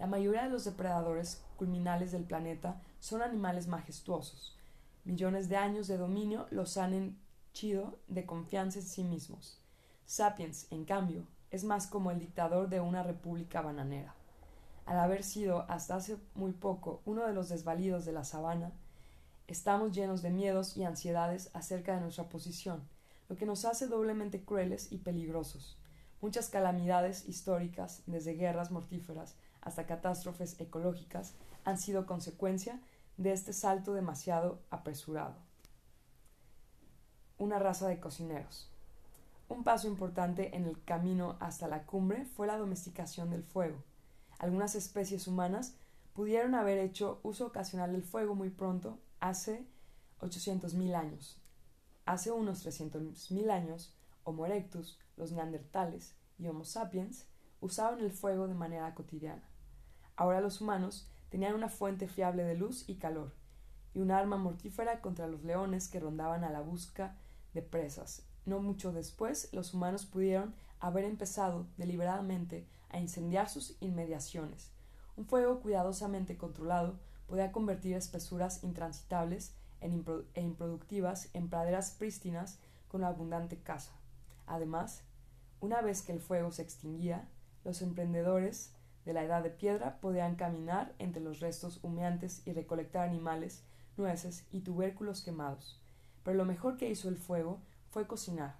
La 0.00 0.08
mayoría 0.08 0.42
de 0.42 0.50
los 0.50 0.64
depredadores 0.64 1.44
culminales 1.56 2.10
del 2.10 2.24
planeta 2.24 2.82
son 2.98 3.22
animales 3.22 3.68
majestuosos. 3.68 4.58
Millones 5.04 5.48
de 5.48 5.58
años 5.58 5.86
de 5.86 5.96
dominio 5.96 6.48
los 6.50 6.76
han 6.76 6.92
henchido 6.92 7.96
de 8.08 8.26
confianza 8.26 8.80
en 8.80 8.86
sí 8.86 9.04
mismos. 9.04 9.62
Sapiens, 10.06 10.66
en 10.72 10.86
cambio, 10.86 11.24
es 11.52 11.62
más 11.62 11.86
como 11.86 12.10
el 12.10 12.18
dictador 12.18 12.68
de 12.68 12.80
una 12.80 13.04
república 13.04 13.62
bananera. 13.62 14.16
Al 14.86 14.98
haber 14.98 15.22
sido 15.22 15.70
hasta 15.70 15.94
hace 15.94 16.16
muy 16.34 16.50
poco 16.50 17.00
uno 17.04 17.24
de 17.28 17.32
los 17.32 17.48
desvalidos 17.48 18.04
de 18.04 18.12
la 18.12 18.24
sabana, 18.24 18.72
estamos 19.46 19.92
llenos 19.92 20.22
de 20.22 20.30
miedos 20.30 20.76
y 20.76 20.84
ansiedades 20.84 21.50
acerca 21.54 21.94
de 21.94 22.00
nuestra 22.00 22.28
posición, 22.28 22.88
lo 23.28 23.36
que 23.36 23.46
nos 23.46 23.64
hace 23.64 23.86
doblemente 23.86 24.44
crueles 24.44 24.90
y 24.92 24.98
peligrosos. 24.98 25.78
Muchas 26.20 26.48
calamidades 26.48 27.28
históricas, 27.28 28.02
desde 28.06 28.34
guerras 28.34 28.70
mortíferas 28.70 29.36
hasta 29.60 29.86
catástrofes 29.86 30.58
ecológicas, 30.60 31.34
han 31.64 31.78
sido 31.78 32.06
consecuencia 32.06 32.80
de 33.16 33.32
este 33.32 33.52
salto 33.52 33.94
demasiado 33.94 34.62
apresurado. 34.70 35.36
Una 37.38 37.58
raza 37.58 37.88
de 37.88 38.00
cocineros. 38.00 38.70
Un 39.48 39.64
paso 39.64 39.86
importante 39.86 40.56
en 40.56 40.64
el 40.64 40.82
camino 40.84 41.36
hasta 41.40 41.68
la 41.68 41.84
cumbre 41.84 42.24
fue 42.24 42.46
la 42.46 42.56
domesticación 42.56 43.30
del 43.30 43.42
fuego. 43.42 43.82
Algunas 44.38 44.74
especies 44.74 45.26
humanas 45.28 45.76
pudieron 46.14 46.54
haber 46.54 46.78
hecho 46.78 47.20
uso 47.22 47.46
ocasional 47.46 47.92
del 47.92 48.02
fuego 48.02 48.34
muy 48.34 48.50
pronto, 48.50 48.98
hace 49.24 49.66
800.000 50.20 50.94
años. 50.94 51.40
Hace 52.04 52.30
unos 52.30 52.66
300.000 52.66 53.50
años, 53.50 53.96
Homo 54.22 54.44
erectus, 54.44 54.98
los 55.16 55.32
neandertales 55.32 56.14
y 56.38 56.46
Homo 56.46 56.66
sapiens 56.66 57.26
usaban 57.62 58.00
el 58.00 58.12
fuego 58.12 58.46
de 58.48 58.54
manera 58.54 58.94
cotidiana. 58.94 59.48
Ahora 60.14 60.42
los 60.42 60.60
humanos 60.60 61.08
tenían 61.30 61.54
una 61.54 61.70
fuente 61.70 62.06
fiable 62.06 62.44
de 62.44 62.54
luz 62.54 62.86
y 62.86 62.96
calor, 62.96 63.32
y 63.94 64.00
un 64.00 64.10
arma 64.10 64.36
mortífera 64.36 65.00
contra 65.00 65.26
los 65.26 65.42
leones 65.42 65.88
que 65.88 66.00
rondaban 66.00 66.44
a 66.44 66.50
la 66.50 66.60
busca 66.60 67.16
de 67.54 67.62
presas. 67.62 68.26
No 68.44 68.60
mucho 68.60 68.92
después, 68.92 69.48
los 69.54 69.72
humanos 69.72 70.04
pudieron 70.04 70.54
haber 70.80 71.04
empezado 71.04 71.66
deliberadamente 71.78 72.68
a 72.90 72.98
incendiar 72.98 73.48
sus 73.48 73.78
inmediaciones. 73.80 74.70
Un 75.16 75.24
fuego 75.24 75.60
cuidadosamente 75.60 76.36
controlado 76.36 77.00
podía 77.26 77.52
convertir 77.52 77.96
espesuras 77.96 78.62
intransitables 78.62 79.54
e 79.80 80.40
improductivas 80.40 81.28
en 81.34 81.48
praderas 81.48 81.90
prístinas 81.92 82.58
con 82.88 83.04
abundante 83.04 83.58
caza. 83.58 83.92
Además, 84.46 85.02
una 85.60 85.80
vez 85.80 86.02
que 86.02 86.12
el 86.12 86.20
fuego 86.20 86.52
se 86.52 86.62
extinguía, 86.62 87.28
los 87.64 87.82
emprendedores 87.82 88.74
de 89.04 89.12
la 89.12 89.24
edad 89.24 89.42
de 89.42 89.50
piedra 89.50 90.00
podían 90.00 90.36
caminar 90.36 90.94
entre 90.98 91.22
los 91.22 91.40
restos 91.40 91.80
humeantes 91.82 92.42
y 92.46 92.52
recolectar 92.52 93.08
animales, 93.08 93.62
nueces 93.96 94.46
y 94.50 94.60
tubérculos 94.60 95.22
quemados. 95.22 95.80
Pero 96.22 96.36
lo 96.36 96.44
mejor 96.44 96.76
que 96.76 96.90
hizo 96.90 97.08
el 97.08 97.16
fuego 97.16 97.60
fue 97.90 98.06
cocinar, 98.06 98.56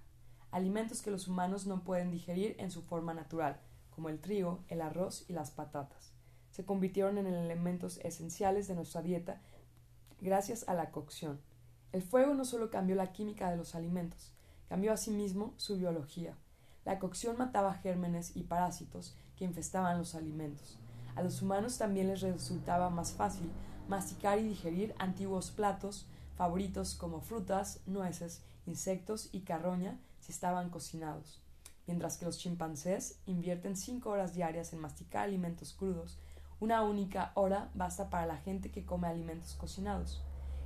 alimentos 0.51 1.01
que 1.01 1.11
los 1.11 1.27
humanos 1.27 1.65
no 1.65 1.83
pueden 1.83 2.11
digerir 2.11 2.55
en 2.59 2.71
su 2.71 2.81
forma 2.81 3.13
natural, 3.13 3.59
como 3.89 4.09
el 4.09 4.19
trigo, 4.19 4.63
el 4.67 4.81
arroz 4.81 5.25
y 5.27 5.33
las 5.33 5.51
patatas. 5.51 6.14
Se 6.55 6.63
convirtieron 6.63 7.17
en 7.17 7.27
elementos 7.27 7.97
esenciales 7.97 8.69
de 8.69 8.75
nuestra 8.75 9.01
dieta 9.01 9.41
gracias 10.21 10.65
a 10.69 10.73
la 10.73 10.89
cocción. 10.89 11.41
El 11.91 12.01
fuego 12.01 12.33
no 12.33 12.45
solo 12.45 12.69
cambió 12.69 12.95
la 12.95 13.11
química 13.11 13.51
de 13.51 13.57
los 13.57 13.75
alimentos, 13.75 14.31
cambió 14.69 14.93
asimismo 14.93 15.53
su 15.57 15.75
biología. 15.75 16.33
La 16.85 16.97
cocción 16.97 17.37
mataba 17.37 17.73
gérmenes 17.73 18.37
y 18.37 18.43
parásitos 18.43 19.17
que 19.35 19.43
infestaban 19.43 19.97
los 19.97 20.15
alimentos. 20.15 20.77
A 21.17 21.23
los 21.23 21.41
humanos 21.41 21.77
también 21.77 22.07
les 22.07 22.21
resultaba 22.21 22.89
más 22.89 23.11
fácil 23.11 23.51
masticar 23.89 24.39
y 24.39 24.43
digerir 24.43 24.95
antiguos 24.97 25.51
platos 25.51 26.07
favoritos 26.37 26.95
como 26.95 27.19
frutas, 27.19 27.81
nueces, 27.85 28.43
insectos 28.65 29.27
y 29.33 29.41
carroña 29.41 29.99
si 30.21 30.31
estaban 30.31 30.69
cocinados, 30.69 31.41
mientras 31.85 32.15
que 32.15 32.23
los 32.23 32.37
chimpancés 32.37 33.19
invierten 33.25 33.75
cinco 33.75 34.11
horas 34.11 34.33
diarias 34.33 34.71
en 34.71 34.79
masticar 34.79 35.25
alimentos 35.25 35.73
crudos, 35.73 36.17
una 36.65 36.81
única 36.81 37.31
hora 37.35 37.69
basta 37.75 38.09
para 38.09 38.25
la 38.25 38.37
gente 38.37 38.71
que 38.71 38.85
come 38.85 39.07
alimentos 39.07 39.53
cocinados. 39.53 40.23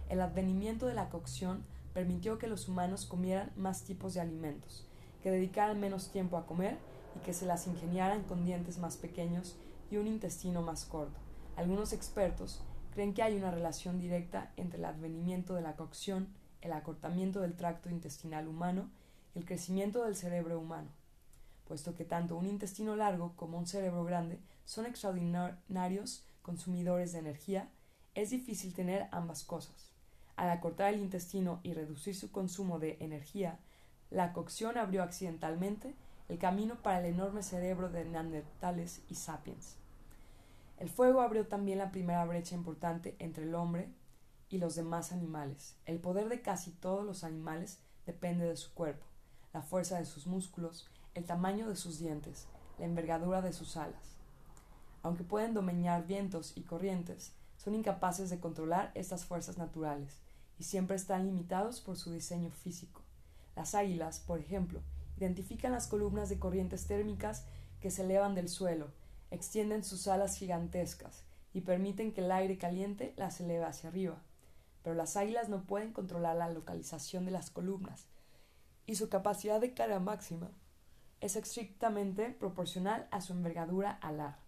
El 0.08 0.22
advenimiento 0.22 0.86
de 0.86 0.94
la 0.94 1.10
cocción 1.10 1.66
permitió 1.94 2.38
que 2.38 2.48
los 2.48 2.70
humanos 2.70 3.06
comieran 3.06 3.52
más 3.58 3.84
tipos 3.84 4.14
de 4.14 4.22
alimentos, 4.22 4.88
que 5.22 5.30
dedicaran 5.30 5.78
menos 5.78 6.10
tiempo 6.10 6.38
a 6.38 6.46
comer 6.46 6.78
y 7.18 7.20
que 7.26 7.34
se 7.34 7.46
las 7.46 7.68
ingeniaran 7.68 8.24
con 8.24 8.46
dientes 8.46 8.78
más 8.78 8.96
pequeños 8.96 9.58
y 9.92 9.98
un 9.98 10.08
intestino 10.08 10.62
más 10.62 10.86
corto. 10.86 11.20
Algunos 11.58 11.92
expertos 11.92 12.62
creen 12.94 13.14
que 13.14 13.22
hay 13.22 13.36
una 13.36 13.52
relación 13.52 14.00
directa 14.00 14.54
entre 14.56 14.80
el 14.80 14.86
advenimiento 14.86 15.54
de 15.54 15.64
la 15.64 15.76
cocción, 15.76 16.30
el 16.62 16.72
acortamiento 16.72 17.42
del 17.42 17.58
tracto 17.58 17.90
intestinal 17.90 18.48
humano 18.48 18.90
y 19.36 19.40
el 19.40 19.46
crecimiento 19.46 20.06
del 20.06 20.16
cerebro 20.16 20.62
humano, 20.62 20.88
puesto 21.70 21.94
que 21.94 22.04
tanto 22.04 22.36
un 22.36 22.48
intestino 22.48 22.96
largo 22.96 23.34
como 23.36 23.60
un 23.60 23.68
cerebro 23.68 24.04
grande 24.04 24.40
son 24.66 24.88
extraordinarios 24.88 26.26
consumidores 26.42 27.14
de 27.14 27.20
energía, 27.20 27.70
es 28.16 28.32
difícil 28.32 28.74
tener 28.74 29.08
ambas 29.12 29.44
cosas. 29.44 29.92
Al 30.36 30.50
acortar 30.50 30.96
el 30.96 31.00
intestino 31.00 31.60
y 31.62 31.76
reducir 31.76 32.16
su 32.16 32.32
consumo 32.32 32.80
de 32.80 32.98
energía, 33.02 33.60
la 34.10 34.34
cocción 34.34 34.80
abrió 34.80 35.04
accidentalmente 35.04 35.94
el 36.28 36.40
camino 36.40 36.82
para 36.82 37.02
el 37.02 37.14
enorme 37.14 37.44
cerebro 37.44 37.90
de 37.90 38.04
neandertales 38.04 39.04
y 39.08 39.14
sapiens. 39.14 39.76
El 40.80 40.90
fuego 40.90 41.22
abrió 41.22 41.46
también 41.46 41.78
la 41.78 41.92
primera 41.92 42.26
brecha 42.26 42.56
importante 42.56 43.16
entre 43.20 43.44
el 43.44 43.54
hombre 43.54 43.90
y 44.50 44.58
los 44.58 44.74
demás 44.74 45.12
animales. 45.12 45.76
El 45.86 46.00
poder 46.00 46.30
de 46.30 46.42
casi 46.42 46.72
todos 46.72 47.06
los 47.06 47.24
animales 47.24 47.78
depende 48.08 48.46
de 48.46 48.58
su 48.58 48.74
cuerpo, 48.74 49.06
la 49.54 49.62
fuerza 49.62 50.00
de 50.00 50.06
sus 50.06 50.26
músculos, 50.26 50.90
el 51.20 51.26
tamaño 51.26 51.68
de 51.68 51.76
sus 51.76 52.00
dientes, 52.00 52.48
la 52.78 52.86
envergadura 52.86 53.42
de 53.42 53.52
sus 53.52 53.76
alas. 53.76 54.16
Aunque 55.04 55.26
pueden 55.26 55.54
domeñar 55.54 56.08
vientos 56.08 56.54
y 56.56 56.62
corrientes, 56.62 57.34
son 57.58 57.76
incapaces 57.76 58.30
de 58.30 58.40
controlar 58.40 58.92
estas 58.96 59.26
fuerzas 59.26 59.58
naturales 59.58 60.22
y 60.58 60.64
siempre 60.64 60.96
están 60.96 61.26
limitados 61.26 61.82
por 61.82 61.98
su 61.98 62.14
diseño 62.14 62.52
físico. 62.52 63.02
Las 63.54 63.76
águilas, 63.76 64.22
por 64.22 64.40
ejemplo, 64.40 64.80
identifican 65.18 65.74
las 65.74 65.88
columnas 65.88 66.30
de 66.30 66.40
corrientes 66.40 66.88
térmicas 66.88 67.44
que 67.82 67.92
se 67.92 68.04
elevan 68.04 68.34
del 68.34 68.48
suelo, 68.48 68.88
extienden 69.30 69.84
sus 69.84 70.08
alas 70.08 70.38
gigantescas 70.38 71.26
y 71.54 71.62
permiten 71.62 72.14
que 72.14 72.22
el 72.22 72.32
aire 72.32 72.58
caliente 72.58 73.14
las 73.18 73.42
eleve 73.42 73.66
hacia 73.66 73.90
arriba. 73.90 74.22
Pero 74.84 74.96
las 74.96 75.18
águilas 75.18 75.50
no 75.50 75.64
pueden 75.64 75.92
controlar 75.92 76.38
la 76.38 76.50
localización 76.50 77.26
de 77.26 77.32
las 77.32 77.50
columnas, 77.50 78.06
y 78.86 78.96
su 78.96 79.10
capacidad 79.10 79.60
de 79.60 79.74
carga 79.74 80.00
máxima 80.00 80.50
es 81.22 81.36
estrictamente 81.36 82.30
proporcional 82.30 83.08
a 83.12 83.22
su 83.22 83.34
envergadura 83.34 83.92
alar. 83.92 84.40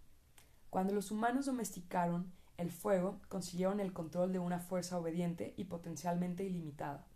Cuando 0.70 0.94
los 0.94 1.10
humanos 1.10 1.46
domesticaron 1.46 2.32
el 2.56 2.70
fuego, 2.70 3.20
consiguieron 3.28 3.80
el 3.80 3.92
control 3.92 4.32
de 4.32 4.38
una 4.38 4.58
fuerza 4.58 4.98
obediente 4.98 5.54
y 5.56 5.64
potencialmente 5.64 6.44
ilimitada. 6.44 7.06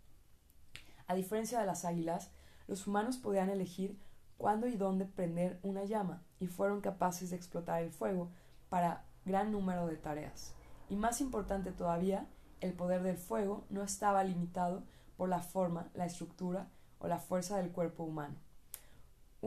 A 1.07 1.15
diferencia 1.15 1.59
de 1.59 1.65
las 1.65 1.85
águilas, 1.85 2.31
los 2.67 2.85
humanos 2.85 3.17
podían 3.17 3.49
elegir 3.49 3.99
cuándo 4.37 4.67
y 4.67 4.75
dónde 4.75 5.05
prender 5.05 5.59
una 5.63 5.85
llama 5.85 6.21
y 6.39 6.47
fueron 6.47 6.81
capaces 6.81 7.29
de 7.29 7.37
explotar 7.37 7.81
el 7.81 7.91
fuego 7.91 8.29
para 8.69 9.05
gran 9.25 9.51
número 9.51 9.87
de 9.87 9.95
tareas. 9.95 10.53
Y 10.89 10.95
más 10.95 11.21
importante 11.21 11.71
todavía, 11.71 12.27
el 12.61 12.73
poder 12.73 13.03
del 13.03 13.17
fuego 13.17 13.65
no 13.69 13.83
estaba 13.83 14.23
limitado 14.23 14.83
por 15.15 15.29
la 15.29 15.39
forma, 15.39 15.89
la 15.93 16.05
estructura 16.05 16.67
o 16.99 17.07
la 17.07 17.19
fuerza 17.19 17.57
del 17.57 17.71
cuerpo 17.71 18.03
humano. 18.03 18.35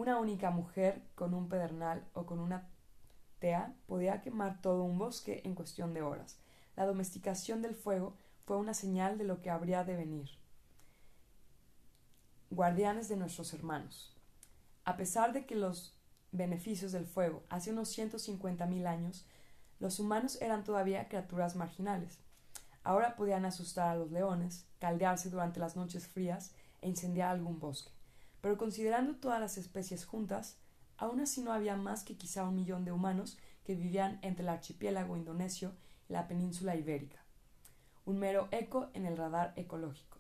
Una 0.00 0.19
única 0.19 0.50
mujer 0.50 1.02
con 1.14 1.35
un 1.35 1.50
pedernal 1.50 2.02
o 2.14 2.25
con 2.25 2.38
una 2.38 2.66
tea 3.38 3.75
podía 3.87 4.23
quemar 4.23 4.62
todo 4.62 4.83
un 4.83 4.97
bosque 4.97 5.42
en 5.45 5.54
cuestión 5.54 5.92
de 5.92 6.00
horas. 6.00 6.38
La 6.75 6.87
domesticación 6.87 7.61
del 7.61 7.75
fuego 7.75 8.14
fue 8.47 8.57
una 8.57 8.73
señal 8.73 9.19
de 9.19 9.25
lo 9.25 9.42
que 9.42 9.50
habría 9.50 9.85
de 9.85 9.97
venir 9.97 10.30
guardianes 12.49 13.11
de 13.11 13.19
nuestros 13.19 13.52
hermanos. 13.52 14.16
A 14.87 14.97
pesar 14.97 15.35
de 15.35 15.45
que 15.45 15.54
los 15.54 15.95
beneficios 16.33 16.92
del 16.92 17.04
fuego 17.04 17.42
hace 17.50 17.71
unos 17.71 17.95
150.000 17.99 18.87
años, 18.87 19.26
los 19.80 20.00
humanos 20.00 20.40
eran 20.40 20.64
todavía 20.64 21.09
criaturas 21.09 21.57
marginales. 21.57 22.21
Ahora 22.85 23.16
podían 23.16 23.45
asustar 23.45 23.90
a 23.90 23.97
los 23.97 24.11
leones, 24.11 24.64
caldearse 24.78 25.28
durante 25.28 25.61
las 25.61 25.76
noches 25.76 26.09
frías 26.09 26.52
e 26.80 26.88
incendiar 26.88 27.33
algún 27.33 27.61
bosque. 27.61 28.00
Pero 28.40 28.56
considerando 28.56 29.16
todas 29.16 29.40
las 29.40 29.59
especies 29.59 30.04
juntas, 30.04 30.56
aún 30.97 31.20
así 31.20 31.42
no 31.42 31.52
había 31.52 31.76
más 31.76 32.04
que 32.04 32.16
quizá 32.16 32.44
un 32.44 32.56
millón 32.56 32.85
de 32.85 32.92
humanos 32.92 33.38
que 33.64 33.75
vivían 33.75 34.18
entre 34.23 34.42
el 34.42 34.49
archipiélago 34.49 35.16
indonesio 35.16 35.73
y 36.09 36.12
la 36.12 36.26
península 36.26 36.76
ibérica. 36.76 37.25
Un 38.04 38.18
mero 38.18 38.49
eco 38.50 38.90
en 38.94 39.06
el 39.06 39.16
radar 39.16 39.52
ecológico. 39.56 40.18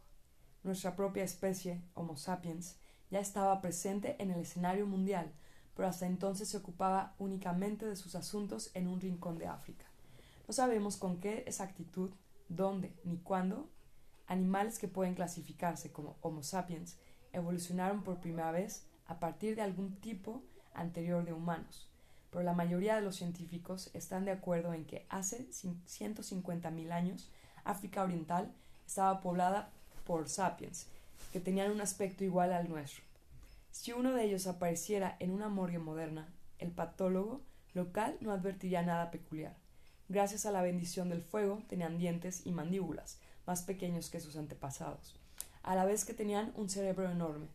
Nuestra 0.62 0.94
propia 0.94 1.24
especie, 1.24 1.82
Homo 1.94 2.16
sapiens, 2.16 2.76
ya 3.10 3.20
estaba 3.20 3.60
presente 3.60 4.16
en 4.22 4.30
el 4.30 4.40
escenario 4.40 4.86
mundial, 4.86 5.32
pero 5.74 5.88
hasta 5.88 6.06
entonces 6.06 6.48
se 6.48 6.58
ocupaba 6.58 7.14
únicamente 7.18 7.86
de 7.86 7.96
sus 7.96 8.14
asuntos 8.14 8.70
en 8.74 8.86
un 8.86 9.00
rincón 9.00 9.38
de 9.38 9.46
África. 9.46 9.86
No 10.46 10.52
sabemos 10.52 10.96
con 10.96 11.20
qué 11.20 11.44
exactitud, 11.46 12.10
dónde 12.48 12.92
ni 13.04 13.18
cuándo 13.18 13.70
animales 14.26 14.78
que 14.78 14.88
pueden 14.88 15.14
clasificarse 15.14 15.90
como 15.90 16.16
Homo 16.20 16.42
sapiens 16.42 16.98
evolucionaron 17.32 18.02
por 18.02 18.20
primera 18.20 18.50
vez 18.52 18.86
a 19.06 19.18
partir 19.18 19.56
de 19.56 19.62
algún 19.62 19.96
tipo 19.96 20.42
anterior 20.74 21.24
de 21.24 21.32
humanos, 21.32 21.88
pero 22.30 22.44
la 22.44 22.54
mayoría 22.54 22.96
de 22.96 23.02
los 23.02 23.16
científicos 23.16 23.90
están 23.92 24.24
de 24.24 24.30
acuerdo 24.30 24.72
en 24.72 24.84
que 24.84 25.06
hace 25.08 25.48
150.000 25.50 26.92
años 26.92 27.30
África 27.64 28.02
Oriental 28.02 28.52
estaba 28.86 29.20
poblada 29.20 29.70
por 30.04 30.28
sapiens, 30.28 30.86
que 31.32 31.40
tenían 31.40 31.70
un 31.70 31.80
aspecto 31.80 32.24
igual 32.24 32.52
al 32.52 32.68
nuestro. 32.68 33.04
Si 33.70 33.92
uno 33.92 34.12
de 34.12 34.24
ellos 34.24 34.46
apareciera 34.46 35.16
en 35.20 35.30
una 35.30 35.48
morgue 35.48 35.78
moderna, 35.78 36.28
el 36.58 36.72
patólogo 36.72 37.42
local 37.74 38.16
no 38.20 38.32
advertiría 38.32 38.82
nada 38.82 39.10
peculiar. 39.10 39.56
Gracias 40.08 40.44
a 40.44 40.50
la 40.50 40.62
bendición 40.62 41.08
del 41.08 41.22
fuego, 41.22 41.62
tenían 41.68 41.98
dientes 41.98 42.44
y 42.44 42.50
mandíbulas, 42.50 43.18
más 43.46 43.62
pequeños 43.62 44.10
que 44.10 44.18
sus 44.18 44.36
antepasados, 44.36 45.19
a 45.62 45.74
la 45.74 45.84
vez 45.84 46.04
que 46.04 46.14
tenían 46.14 46.52
un 46.56 46.68
cerebro 46.68 47.10
enorme, 47.10 47.48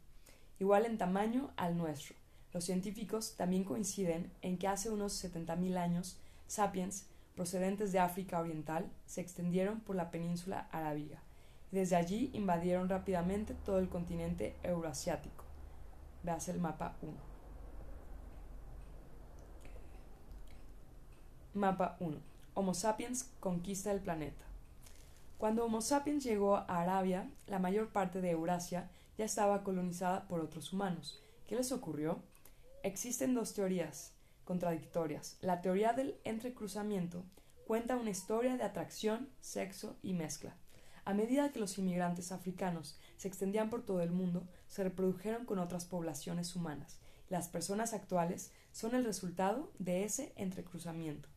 igual 0.59 0.85
en 0.85 0.97
tamaño 0.97 1.51
al 1.57 1.77
nuestro. 1.77 2.15
Los 2.53 2.63
científicos 2.63 3.35
también 3.35 3.63
coinciden 3.63 4.31
en 4.41 4.57
que 4.57 4.67
hace 4.67 4.89
unos 4.89 5.23
70.000 5.23 5.77
años, 5.77 6.17
sapiens, 6.47 7.07
procedentes 7.35 7.91
de 7.91 7.99
África 7.99 8.39
Oriental, 8.39 8.89
se 9.05 9.21
extendieron 9.21 9.81
por 9.81 9.95
la 9.95 10.09
península 10.09 10.69
arábiga 10.71 11.21
y 11.71 11.75
desde 11.75 11.95
allí 11.95 12.29
invadieron 12.33 12.87
rápidamente 12.87 13.53
todo 13.65 13.79
el 13.79 13.89
continente 13.89 14.55
euroasiático. 14.63 15.43
Veas 16.23 16.47
el 16.47 16.59
mapa 16.59 16.95
1. 17.01 17.13
Mapa 21.55 21.97
1. 21.99 22.17
Homo 22.53 22.73
sapiens 22.73 23.31
conquista 23.39 23.91
el 23.91 23.99
planeta. 23.99 24.44
Cuando 25.37 25.65
Homo 25.65 25.81
sapiens 25.81 26.23
llegó 26.23 26.55
a 26.55 26.81
Arabia, 26.81 27.29
la 27.47 27.59
mayor 27.59 27.91
parte 27.91 28.21
de 28.21 28.31
Eurasia 28.31 28.89
ya 29.17 29.25
estaba 29.25 29.63
colonizada 29.63 30.27
por 30.29 30.39
otros 30.39 30.71
humanos. 30.71 31.21
¿Qué 31.45 31.55
les 31.55 31.73
ocurrió? 31.73 32.23
Existen 32.83 33.33
dos 33.33 33.53
teorías 33.53 34.13
contradictorias. 34.45 35.37
La 35.41 35.61
teoría 35.61 35.91
del 35.91 36.15
entrecruzamiento 36.23 37.25
cuenta 37.67 37.97
una 37.97 38.11
historia 38.11 38.55
de 38.55 38.63
atracción, 38.63 39.29
sexo 39.41 39.97
y 40.01 40.13
mezcla. 40.13 40.55
A 41.03 41.13
medida 41.13 41.51
que 41.51 41.59
los 41.59 41.77
inmigrantes 41.77 42.31
africanos 42.31 42.97
se 43.17 43.27
extendían 43.27 43.69
por 43.69 43.85
todo 43.85 44.01
el 44.01 44.11
mundo, 44.11 44.47
se 44.67 44.83
reprodujeron 44.83 45.45
con 45.45 45.59
otras 45.59 45.85
poblaciones 45.85 46.55
humanas. 46.55 46.99
Las 47.27 47.49
personas 47.49 47.93
actuales 47.93 48.51
son 48.71 48.95
el 48.95 49.03
resultado 49.03 49.71
de 49.79 50.05
ese 50.05 50.31
entrecruzamiento. 50.35 51.27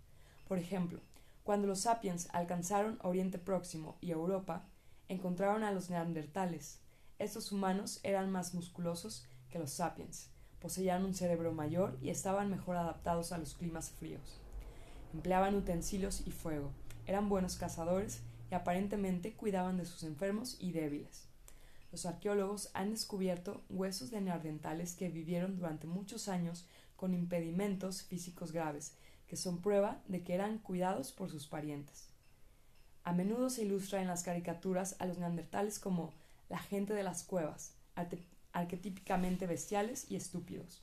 Por 0.47 0.59
ejemplo, 0.59 1.01
cuando 1.49 1.67
los 1.67 1.81
sapiens 1.81 2.29
alcanzaron 2.35 2.99
Oriente 3.01 3.39
Próximo 3.39 3.97
y 4.03 4.11
Europa, 4.11 4.67
encontraron 5.09 5.65
a 5.65 5.73
los 5.73 5.89
neandertales. 5.89 6.79
Estos 7.19 7.53
humanos 7.53 8.01
eran 8.03 8.31
más 8.31 8.53
musculosos 8.53 9.27
que 9.49 9.59
los 9.59 9.71
sapiens, 9.71 10.29
poseían 10.61 11.07
un 11.07 11.15
cerebro 11.15 11.55
mayor 11.55 11.97
y 12.03 12.11
estaban 12.11 12.51
mejor 12.51 12.77
adaptados 12.77 13.33
a 13.33 13.39
los 13.39 13.55
climas 13.55 13.93
fríos. 13.93 14.43
Empleaban 15.15 15.55
utensilios 15.55 16.23
y 16.27 16.33
fuego, 16.33 16.71
eran 17.07 17.31
buenos 17.31 17.57
cazadores 17.57 18.21
y 18.51 18.55
aparentemente 18.55 19.33
cuidaban 19.33 19.79
de 19.79 19.87
sus 19.87 20.03
enfermos 20.03 20.59
y 20.61 20.73
débiles. 20.73 21.29
Los 21.91 22.05
arqueólogos 22.05 22.69
han 22.75 22.91
descubierto 22.91 23.63
huesos 23.71 24.11
de 24.11 24.21
neandertales 24.21 24.95
que 24.95 25.09
vivieron 25.09 25.57
durante 25.57 25.87
muchos 25.87 26.29
años 26.29 26.67
con 26.95 27.15
impedimentos 27.15 28.03
físicos 28.03 28.53
graves, 28.53 28.99
que 29.29 29.37
son 29.37 29.61
prueba 29.61 30.01
de 30.09 30.23
que 30.23 30.35
eran 30.35 30.59
cuidados 30.59 31.13
por 31.13 31.31
sus 31.31 31.47
parientes. 31.47 32.09
A 33.05 33.13
menudo 33.13 33.51
se 33.51 33.63
ilustra 33.63 34.01
en 34.01 34.09
las 34.09 34.23
caricaturas 34.23 34.97
a 34.99 35.07
los 35.07 35.19
neandertales 35.19 35.79
como 35.79 36.13
la 36.49 36.59
gente 36.59 36.95
de 36.95 37.03
las 37.03 37.23
cuevas, 37.23 37.75
arquetípicamente 38.53 39.47
bestiales 39.47 40.11
y 40.11 40.17
estúpidos, 40.17 40.83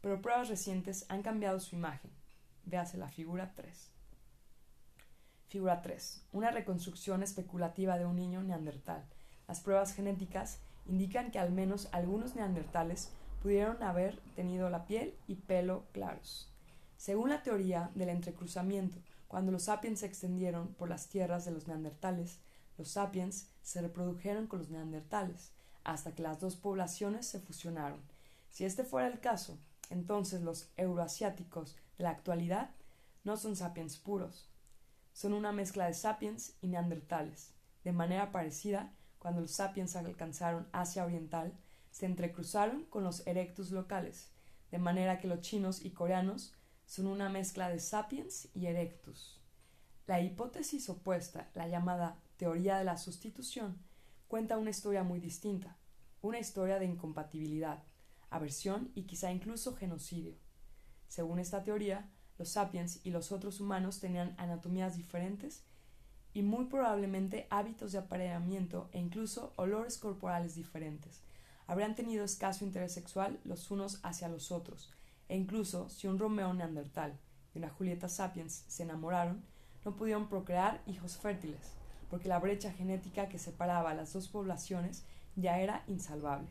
pero 0.00 0.20
pruebas 0.20 0.48
recientes 0.48 1.06
han 1.08 1.22
cambiado 1.22 1.60
su 1.60 1.76
imagen. 1.76 2.10
Véase 2.64 2.98
la 2.98 3.08
figura 3.08 3.52
3. 3.54 3.90
Figura 5.48 5.80
3. 5.80 6.22
Una 6.32 6.50
reconstrucción 6.50 7.22
especulativa 7.22 7.98
de 7.98 8.04
un 8.04 8.16
niño 8.16 8.42
neandertal. 8.42 9.04
Las 9.46 9.60
pruebas 9.60 9.94
genéticas 9.94 10.58
indican 10.86 11.30
que 11.30 11.38
al 11.38 11.52
menos 11.52 11.88
algunos 11.92 12.34
neandertales 12.34 13.10
pudieron 13.42 13.82
haber 13.82 14.18
tenido 14.34 14.70
la 14.70 14.86
piel 14.86 15.14
y 15.28 15.36
pelo 15.36 15.84
claros. 15.92 16.50
Según 16.96 17.30
la 17.30 17.42
teoría 17.42 17.90
del 17.94 18.08
entrecruzamiento, 18.08 18.98
cuando 19.28 19.52
los 19.52 19.64
sapiens 19.64 20.00
se 20.00 20.06
extendieron 20.06 20.74
por 20.74 20.88
las 20.88 21.08
tierras 21.08 21.44
de 21.44 21.50
los 21.50 21.66
neandertales, 21.68 22.40
los 22.78 22.88
sapiens 22.88 23.48
se 23.62 23.80
reprodujeron 23.82 24.46
con 24.46 24.60
los 24.60 24.70
neandertales, 24.70 25.52
hasta 25.84 26.14
que 26.14 26.22
las 26.22 26.40
dos 26.40 26.56
poblaciones 26.56 27.26
se 27.26 27.40
fusionaron. 27.40 28.00
Si 28.50 28.64
este 28.64 28.84
fuera 28.84 29.08
el 29.08 29.20
caso, 29.20 29.58
entonces 29.90 30.42
los 30.42 30.70
euroasiáticos 30.76 31.76
de 31.98 32.04
la 32.04 32.10
actualidad 32.10 32.70
no 33.24 33.36
son 33.36 33.56
sapiens 33.56 33.96
puros, 33.96 34.48
son 35.12 35.32
una 35.32 35.52
mezcla 35.52 35.86
de 35.86 35.94
sapiens 35.94 36.54
y 36.60 36.68
neandertales. 36.68 37.54
De 37.84 37.92
manera 37.92 38.32
parecida, 38.32 38.92
cuando 39.18 39.40
los 39.40 39.52
sapiens 39.52 39.96
alcanzaron 39.96 40.68
Asia 40.72 41.04
Oriental, 41.04 41.52
se 41.90 42.06
entrecruzaron 42.06 42.84
con 42.84 43.02
los 43.02 43.26
erectus 43.26 43.70
locales, 43.70 44.28
de 44.70 44.78
manera 44.78 45.18
que 45.18 45.28
los 45.28 45.40
chinos 45.40 45.84
y 45.84 45.90
coreanos 45.92 46.54
son 46.86 47.08
una 47.08 47.28
mezcla 47.28 47.68
de 47.68 47.80
sapiens 47.80 48.48
y 48.54 48.66
erectus. 48.66 49.40
La 50.06 50.20
hipótesis 50.20 50.88
opuesta, 50.88 51.50
la 51.54 51.68
llamada 51.68 52.16
teoría 52.36 52.78
de 52.78 52.84
la 52.84 52.96
sustitución, 52.96 53.76
cuenta 54.28 54.56
una 54.56 54.70
historia 54.70 55.02
muy 55.02 55.20
distinta, 55.20 55.76
una 56.22 56.38
historia 56.38 56.78
de 56.78 56.86
incompatibilidad, 56.86 57.82
aversión 58.30 58.92
y 58.94 59.02
quizá 59.02 59.32
incluso 59.32 59.74
genocidio. 59.74 60.34
Según 61.08 61.38
esta 61.38 61.62
teoría, 61.62 62.08
los 62.38 62.50
sapiens 62.50 63.00
y 63.04 63.10
los 63.10 63.32
otros 63.32 63.60
humanos 63.60 64.00
tenían 64.00 64.34
anatomías 64.38 64.96
diferentes 64.96 65.64
y 66.34 66.42
muy 66.42 66.66
probablemente 66.66 67.46
hábitos 67.50 67.92
de 67.92 67.98
apareamiento 67.98 68.90
e 68.92 68.98
incluso 69.00 69.52
olores 69.56 69.98
corporales 69.98 70.54
diferentes. 70.54 71.22
Habrían 71.66 71.94
tenido 71.94 72.24
escaso 72.24 72.64
interés 72.64 72.92
sexual 72.92 73.40
los 73.44 73.70
unos 73.70 74.00
hacia 74.04 74.28
los 74.28 74.52
otros, 74.52 74.92
e 75.28 75.36
incluso 75.36 75.88
si 75.88 76.06
un 76.06 76.18
Romeo 76.18 76.52
neandertal 76.54 77.18
y 77.54 77.58
una 77.58 77.70
Julieta 77.70 78.08
sapiens 78.08 78.64
se 78.68 78.82
enamoraron, 78.82 79.42
no 79.84 79.96
pudieron 79.96 80.28
procrear 80.28 80.82
hijos 80.86 81.16
fértiles, 81.16 81.72
porque 82.10 82.28
la 82.28 82.38
brecha 82.38 82.72
genética 82.72 83.28
que 83.28 83.38
separaba 83.38 83.90
a 83.90 83.94
las 83.94 84.12
dos 84.12 84.28
poblaciones 84.28 85.04
ya 85.36 85.60
era 85.60 85.84
insalvable. 85.86 86.48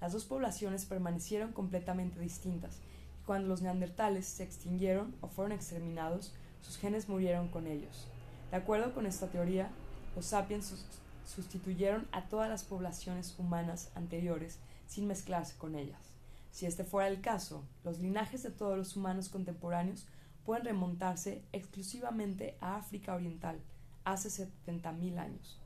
Las 0.00 0.12
dos 0.12 0.24
poblaciones 0.24 0.84
permanecieron 0.84 1.52
completamente 1.52 2.20
distintas, 2.20 2.78
y 3.20 3.24
cuando 3.24 3.48
los 3.48 3.62
neandertales 3.62 4.26
se 4.26 4.42
extinguieron 4.42 5.14
o 5.20 5.28
fueron 5.28 5.52
exterminados, 5.52 6.34
sus 6.60 6.76
genes 6.76 7.08
murieron 7.08 7.48
con 7.48 7.66
ellos. 7.66 8.08
De 8.50 8.56
acuerdo 8.56 8.92
con 8.94 9.06
esta 9.06 9.28
teoría, 9.28 9.70
los 10.14 10.26
sapiens 10.26 10.86
sustituyeron 11.24 12.06
a 12.12 12.28
todas 12.28 12.48
las 12.48 12.64
poblaciones 12.64 13.34
humanas 13.38 13.90
anteriores 13.94 14.58
sin 14.86 15.06
mezclarse 15.06 15.56
con 15.56 15.74
ellas. 15.74 16.11
Si 16.52 16.66
este 16.66 16.84
fuera 16.84 17.08
el 17.08 17.22
caso, 17.22 17.66
los 17.82 17.98
linajes 17.98 18.42
de 18.42 18.50
todos 18.50 18.76
los 18.76 18.94
humanos 18.94 19.30
contemporáneos 19.30 20.06
pueden 20.44 20.66
remontarse 20.66 21.42
exclusivamente 21.50 22.58
a 22.60 22.76
África 22.76 23.14
Oriental, 23.14 23.58
hace 24.04 24.28
70.000 24.28 25.18
años. 25.18 25.58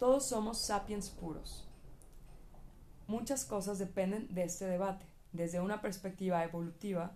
Todos 0.00 0.26
somos 0.26 0.58
sapiens 0.58 1.10
puros. 1.10 1.64
Muchas 3.06 3.44
cosas 3.44 3.78
dependen 3.78 4.34
de 4.34 4.42
este 4.42 4.66
debate. 4.66 5.06
Desde 5.32 5.60
una 5.60 5.80
perspectiva 5.80 6.42
evolutiva, 6.42 7.12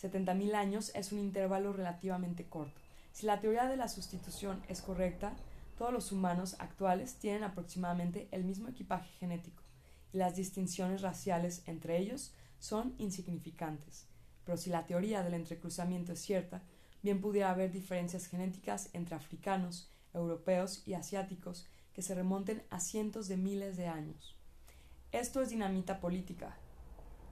70.000 0.00 0.54
años 0.54 0.92
es 0.94 1.12
un 1.12 1.18
intervalo 1.18 1.74
relativamente 1.74 2.48
corto. 2.48 2.80
Si 3.12 3.26
la 3.26 3.40
teoría 3.40 3.66
de 3.66 3.76
la 3.76 3.88
sustitución 3.88 4.62
es 4.68 4.80
correcta, 4.80 5.34
todos 5.76 5.92
los 5.92 6.10
humanos 6.10 6.56
actuales 6.58 7.16
tienen 7.16 7.44
aproximadamente 7.44 8.28
el 8.30 8.44
mismo 8.44 8.68
equipaje 8.68 9.10
genético 9.18 9.67
las 10.12 10.36
distinciones 10.36 11.02
raciales 11.02 11.62
entre 11.66 11.98
ellos 11.98 12.34
son 12.58 12.94
insignificantes. 12.98 14.06
Pero 14.44 14.56
si 14.56 14.70
la 14.70 14.86
teoría 14.86 15.22
del 15.22 15.34
entrecruzamiento 15.34 16.12
es 16.12 16.20
cierta, 16.20 16.62
bien 17.02 17.20
pudiera 17.20 17.50
haber 17.50 17.70
diferencias 17.70 18.26
genéticas 18.26 18.90
entre 18.92 19.14
africanos, 19.14 19.90
europeos 20.14 20.82
y 20.86 20.94
asiáticos 20.94 21.68
que 21.92 22.02
se 22.02 22.14
remonten 22.14 22.62
a 22.70 22.80
cientos 22.80 23.28
de 23.28 23.36
miles 23.36 23.76
de 23.76 23.88
años. 23.88 24.36
Esto 25.12 25.42
es 25.42 25.50
dinamita 25.50 26.00
política, 26.00 26.56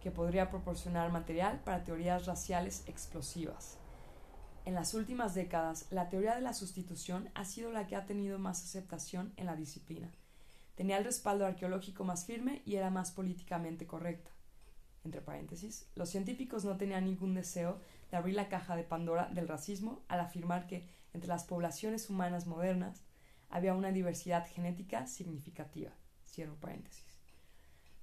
que 0.00 0.10
podría 0.10 0.50
proporcionar 0.50 1.10
material 1.10 1.60
para 1.64 1.84
teorías 1.84 2.26
raciales 2.26 2.84
explosivas. 2.86 3.78
En 4.64 4.74
las 4.74 4.94
últimas 4.94 5.34
décadas, 5.34 5.86
la 5.90 6.08
teoría 6.08 6.34
de 6.34 6.40
la 6.40 6.52
sustitución 6.52 7.30
ha 7.34 7.44
sido 7.44 7.70
la 7.70 7.86
que 7.86 7.96
ha 7.96 8.06
tenido 8.06 8.38
más 8.38 8.62
aceptación 8.64 9.32
en 9.36 9.46
la 9.46 9.56
disciplina. 9.56 10.10
Tenía 10.76 10.98
el 10.98 11.04
respaldo 11.04 11.46
arqueológico 11.46 12.04
más 12.04 12.26
firme 12.26 12.62
y 12.64 12.76
era 12.76 12.90
más 12.90 13.10
políticamente 13.10 13.86
correcta. 13.86 14.30
Entre 15.04 15.20
paréntesis, 15.20 15.88
los 15.94 16.10
científicos 16.10 16.64
no 16.64 16.76
tenían 16.76 17.06
ningún 17.06 17.34
deseo 17.34 17.80
de 18.10 18.16
abrir 18.16 18.34
la 18.34 18.48
caja 18.48 18.76
de 18.76 18.84
Pandora 18.84 19.28
del 19.32 19.48
racismo 19.48 20.02
al 20.08 20.20
afirmar 20.20 20.66
que 20.66 20.86
entre 21.14 21.28
las 21.28 21.44
poblaciones 21.44 22.10
humanas 22.10 22.46
modernas 22.46 23.02
había 23.48 23.74
una 23.74 23.90
diversidad 23.90 24.46
genética 24.46 25.06
significativa. 25.06 25.90
Cierro 26.26 26.56
paréntesis. 26.56 27.04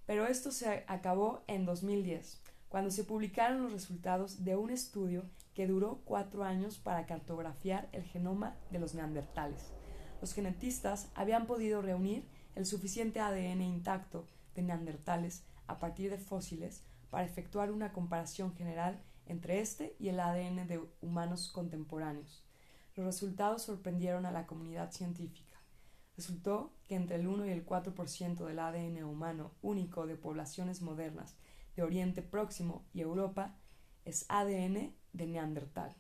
Pero 0.05 0.25
esto 0.25 0.51
se 0.51 0.83
acabó 0.88 1.43
en 1.47 1.65
2010, 1.65 2.41
cuando 2.69 2.89
se 2.89 3.03
publicaron 3.03 3.62
los 3.62 3.71
resultados 3.71 4.43
de 4.43 4.55
un 4.55 4.71
estudio 4.71 5.25
que 5.53 5.67
duró 5.67 6.01
cuatro 6.05 6.43
años 6.43 6.79
para 6.79 7.05
cartografiar 7.05 7.88
el 7.91 8.03
genoma 8.03 8.55
de 8.71 8.79
los 8.79 8.95
neandertales. 8.95 9.71
Los 10.21 10.33
genetistas 10.33 11.09
habían 11.13 11.45
podido 11.45 11.81
reunir 11.81 12.25
el 12.56 12.66
suficiente 12.66 13.20
ADN 13.20 13.62
intacto 13.62 14.28
de 14.56 14.62
neandertales 14.62 15.44
a 15.68 15.80
partir 15.80 16.12
de 16.12 16.18
fósiles 16.18 16.84
para 17.10 17.26
efectuar 17.26 17.72
una 17.72 17.94
comparación 17.94 18.54
general 18.56 19.02
entre 19.26 19.60
este 19.60 19.96
y 20.00 20.10
el 20.10 20.20
ADN 20.20 20.68
de 20.68 20.82
humanos 21.02 21.50
contemporáneos. 21.52 22.44
Los 22.96 23.06
resultados 23.06 23.63
sorprendieron 23.63 24.26
a 24.26 24.32
la 24.32 24.46
comunidad 24.46 24.92
científica. 24.92 25.58
Resultó 26.16 26.72
que 26.88 26.96
entre 26.96 27.16
el 27.16 27.28
1 27.28 27.48
y 27.48 27.50
el 27.50 27.66
4% 27.66 28.46
del 28.46 28.60
ADN 28.60 29.04
humano 29.04 29.52
único 29.62 30.06
de 30.06 30.16
poblaciones 30.16 30.82
modernas 30.82 31.36
de 31.76 31.82
Oriente 31.82 32.22
Próximo 32.22 32.86
y 32.94 33.02
Europa 33.02 33.56
es 34.06 34.26
ADN 34.30 34.94
de 35.13 35.28
Neandertal. 35.28 35.96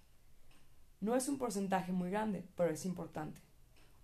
No 1.01 1.15
es 1.15 1.27
un 1.27 1.37
porcentaje 1.37 1.91
muy 1.91 2.11
grande, 2.11 2.47
pero 2.55 2.69
es 2.69 2.85
importante. 2.85 3.41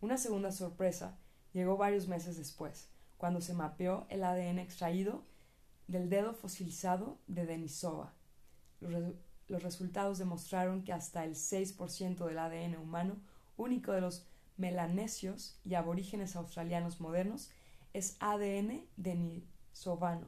Una 0.01 0.17
segunda 0.17 0.51
sorpresa 0.51 1.17
llegó 1.53 1.77
varios 1.77 2.07
meses 2.07 2.37
después, 2.37 2.89
cuando 3.17 3.41
se 3.41 3.53
mapeó 3.53 4.05
el 4.09 4.23
ADN 4.23 4.59
extraído 4.59 5.23
del 5.87 6.09
dedo 6.09 6.33
fosilizado 6.33 7.17
de 7.27 7.45
Denisova. 7.45 8.13
Los, 8.79 9.15
los 9.47 9.63
resultados 9.63 10.19
demostraron 10.19 10.83
que 10.83 10.93
hasta 10.93 11.25
el 11.25 11.35
6% 11.35 12.25
del 12.25 12.39
ADN 12.39 12.77
humano 12.77 13.17
único 13.57 13.91
de 13.91 14.01
los 14.01 14.25
melanesios 14.57 15.57
y 15.65 15.75
aborígenes 15.75 16.35
australianos 16.35 16.99
modernos 16.99 17.49
es 17.93 18.17
ADN 18.19 18.85
denisovano. 18.97 20.27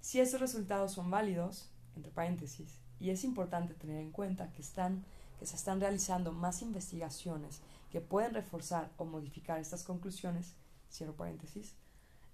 Si 0.00 0.20
estos 0.20 0.40
resultados 0.40 0.92
son 0.92 1.10
válidos, 1.10 1.68
entre 1.96 2.12
paréntesis, 2.12 2.78
y 3.00 3.10
es 3.10 3.24
importante 3.24 3.74
tener 3.74 4.00
en 4.00 4.12
cuenta 4.12 4.50
que, 4.52 4.62
están, 4.62 5.04
que 5.38 5.46
se 5.46 5.56
están 5.56 5.80
realizando 5.80 6.32
más 6.32 6.62
investigaciones 6.62 7.60
que 7.94 8.00
pueden 8.00 8.34
reforzar 8.34 8.90
o 8.96 9.04
modificar 9.04 9.60
estas 9.60 9.84
conclusiones, 9.84 10.56
cierro 10.90 11.14
paréntesis, 11.14 11.76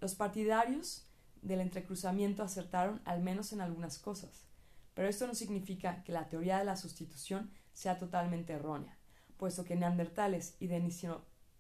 los 0.01 0.15
partidarios 0.15 1.07
del 1.43 1.61
entrecruzamiento 1.61 2.43
acertaron 2.43 3.03
al 3.05 3.21
menos 3.21 3.53
en 3.53 3.61
algunas 3.61 3.99
cosas, 3.99 4.47
pero 4.95 5.07
esto 5.07 5.27
no 5.27 5.35
significa 5.35 6.03
que 6.03 6.13
la 6.13 6.31
teoría 6.31 6.59
de 6.59 6.65
la 6.65 6.77
sustitución 6.77 7.51
sea 7.75 7.99
totalmente 7.99 8.55
errónea, 8.55 8.97
puesto 9.37 9.63
que 9.67 9.77
neandertales 9.77 10.57
y 10.61 10.69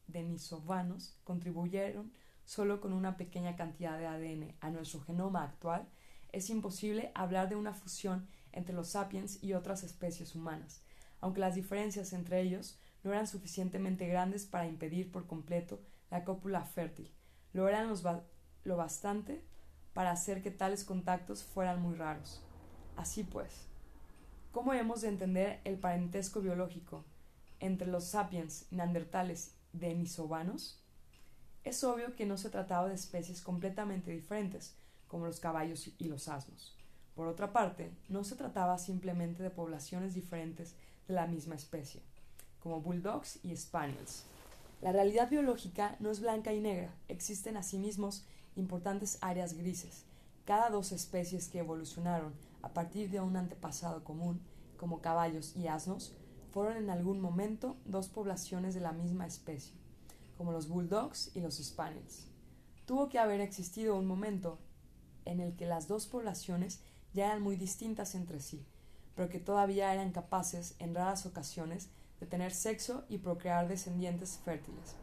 denisovanos 0.06 1.18
contribuyeron 1.22 2.10
solo 2.46 2.80
con 2.80 2.94
una 2.94 3.18
pequeña 3.18 3.54
cantidad 3.54 3.98
de 3.98 4.06
ADN 4.06 4.56
a 4.62 4.70
nuestro 4.70 5.02
genoma 5.02 5.44
actual, 5.44 5.86
es 6.32 6.48
imposible 6.48 7.12
hablar 7.14 7.50
de 7.50 7.56
una 7.56 7.74
fusión 7.74 8.26
entre 8.52 8.74
los 8.74 8.88
sapiens 8.88 9.44
y 9.44 9.52
otras 9.52 9.82
especies 9.82 10.34
humanas, 10.34 10.80
aunque 11.20 11.40
las 11.40 11.54
diferencias 11.54 12.14
entre 12.14 12.40
ellos 12.40 12.80
no 13.02 13.12
eran 13.12 13.26
suficientemente 13.26 14.06
grandes 14.06 14.46
para 14.46 14.66
impedir 14.66 15.10
por 15.10 15.26
completo 15.26 15.80
la 16.10 16.24
cópula 16.24 16.64
fértil, 16.64 17.12
lo 17.52 17.68
eran 17.68 17.92
lo 18.64 18.76
bastante 18.76 19.44
para 19.92 20.12
hacer 20.12 20.42
que 20.42 20.50
tales 20.50 20.84
contactos 20.84 21.44
fueran 21.44 21.82
muy 21.82 21.94
raros. 21.94 22.42
Así 22.96 23.24
pues, 23.24 23.66
¿cómo 24.52 24.72
hemos 24.72 25.00
de 25.00 25.08
entender 25.08 25.60
el 25.64 25.78
parentesco 25.78 26.40
biológico 26.40 27.04
entre 27.58 27.86
los 27.86 28.04
sapiens 28.04 28.66
neandertales 28.70 29.56
denisovanos? 29.72 30.84
Es 31.64 31.84
obvio 31.84 32.16
que 32.16 32.26
no 32.26 32.38
se 32.38 32.50
trataba 32.50 32.88
de 32.88 32.94
especies 32.94 33.42
completamente 33.42 34.10
diferentes, 34.10 34.76
como 35.08 35.26
los 35.26 35.40
caballos 35.40 35.90
y 35.98 36.04
los 36.04 36.28
asnos. 36.28 36.76
Por 37.14 37.26
otra 37.26 37.52
parte, 37.52 37.90
no 38.08 38.24
se 38.24 38.36
trataba 38.36 38.78
simplemente 38.78 39.42
de 39.42 39.50
poblaciones 39.50 40.14
diferentes 40.14 40.76
de 41.06 41.14
la 41.14 41.26
misma 41.26 41.56
especie, 41.56 42.02
como 42.60 42.80
bulldogs 42.80 43.38
y 43.42 43.56
spaniels. 43.56 44.24
La 44.80 44.92
realidad 44.92 45.28
biológica 45.28 45.96
no 46.00 46.10
es 46.10 46.20
blanca 46.20 46.52
y 46.52 46.60
negra, 46.60 46.94
existen 47.08 47.56
asimismo 47.56 48.10
importantes 48.56 49.18
áreas 49.20 49.54
grises. 49.54 50.04
Cada 50.44 50.70
dos 50.70 50.92
especies 50.92 51.48
que 51.48 51.58
evolucionaron 51.58 52.32
a 52.62 52.70
partir 52.70 53.10
de 53.10 53.20
un 53.20 53.36
antepasado 53.36 54.04
común, 54.04 54.40
como 54.76 55.00
caballos 55.00 55.54
y 55.56 55.66
asnos, 55.68 56.14
fueron 56.50 56.76
en 56.76 56.90
algún 56.90 57.20
momento 57.20 57.76
dos 57.84 58.08
poblaciones 58.08 58.74
de 58.74 58.80
la 58.80 58.92
misma 58.92 59.26
especie, 59.26 59.74
como 60.36 60.52
los 60.52 60.68
bulldogs 60.68 61.30
y 61.34 61.40
los 61.40 61.58
spaniels. 61.58 62.26
Tuvo 62.86 63.08
que 63.08 63.18
haber 63.18 63.40
existido 63.40 63.96
un 63.96 64.06
momento 64.06 64.58
en 65.24 65.40
el 65.40 65.54
que 65.54 65.66
las 65.66 65.86
dos 65.86 66.06
poblaciones 66.06 66.80
ya 67.12 67.26
eran 67.26 67.42
muy 67.42 67.56
distintas 67.56 68.14
entre 68.14 68.40
sí, 68.40 68.64
pero 69.14 69.28
que 69.28 69.38
todavía 69.38 69.92
eran 69.92 70.12
capaces, 70.12 70.74
en 70.78 70.94
raras 70.94 71.26
ocasiones, 71.26 71.88
de 72.20 72.26
tener 72.26 72.52
sexo 72.52 73.04
y 73.08 73.18
procrear 73.18 73.66
descendientes 73.66 74.38
fértiles. 74.44 74.94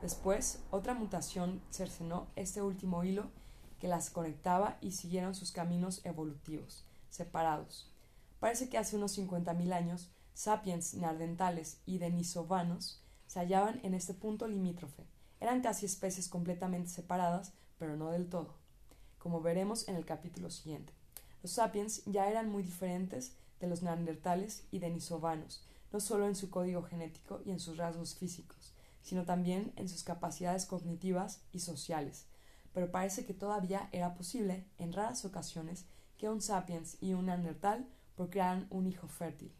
Después, 0.00 0.64
otra 0.70 0.94
mutación 0.94 1.62
cercenó 1.70 2.26
este 2.34 2.62
último 2.62 3.04
hilo 3.04 3.30
que 3.78 3.88
las 3.88 4.10
conectaba 4.10 4.78
y 4.80 4.92
siguieron 4.92 5.34
sus 5.34 5.52
caminos 5.52 6.04
evolutivos, 6.04 6.84
separados. 7.10 7.92
Parece 8.40 8.68
que 8.68 8.78
hace 8.78 8.96
unos 8.96 9.16
50.000 9.16 9.72
años, 9.72 10.10
sapiens 10.34 10.94
neandertales 10.94 11.80
y 11.86 11.98
denisovanos 11.98 13.04
se 13.26 13.38
hallaban 13.38 13.80
en 13.84 13.94
este 13.94 14.14
punto 14.14 14.48
limítrofe. 14.48 15.04
Eran 15.40 15.62
casi 15.62 15.86
especies 15.86 16.28
completamente 16.28 16.88
separadas, 16.88 17.52
pero 17.78 17.96
no 17.96 18.10
del 18.10 18.28
todo 18.28 18.62
como 19.22 19.40
veremos 19.40 19.86
en 19.86 19.94
el 19.94 20.04
capítulo 20.04 20.50
siguiente. 20.50 20.92
Los 21.44 21.52
sapiens 21.52 22.04
ya 22.06 22.28
eran 22.28 22.50
muy 22.50 22.64
diferentes 22.64 23.36
de 23.60 23.68
los 23.68 23.80
neandertales 23.80 24.64
y 24.72 24.80
denisovanos, 24.80 25.64
no 25.92 26.00
solo 26.00 26.26
en 26.26 26.34
su 26.34 26.50
código 26.50 26.82
genético 26.82 27.40
y 27.44 27.50
en 27.50 27.60
sus 27.60 27.76
rasgos 27.76 28.14
físicos, 28.14 28.72
sino 29.02 29.24
también 29.24 29.72
en 29.76 29.88
sus 29.88 30.02
capacidades 30.02 30.66
cognitivas 30.66 31.42
y 31.52 31.60
sociales. 31.60 32.26
Pero 32.72 32.90
parece 32.90 33.26
que 33.26 33.34
todavía 33.34 33.88
era 33.92 34.14
posible, 34.14 34.66
en 34.78 34.92
raras 34.92 35.24
ocasiones, 35.24 35.84
que 36.16 36.30
un 36.30 36.40
sapiens 36.40 36.96
y 37.00 37.12
un 37.12 37.26
neandertal 37.26 37.86
procrearan 38.16 38.66
un 38.70 38.86
hijo 38.86 39.08
fértil. 39.08 39.52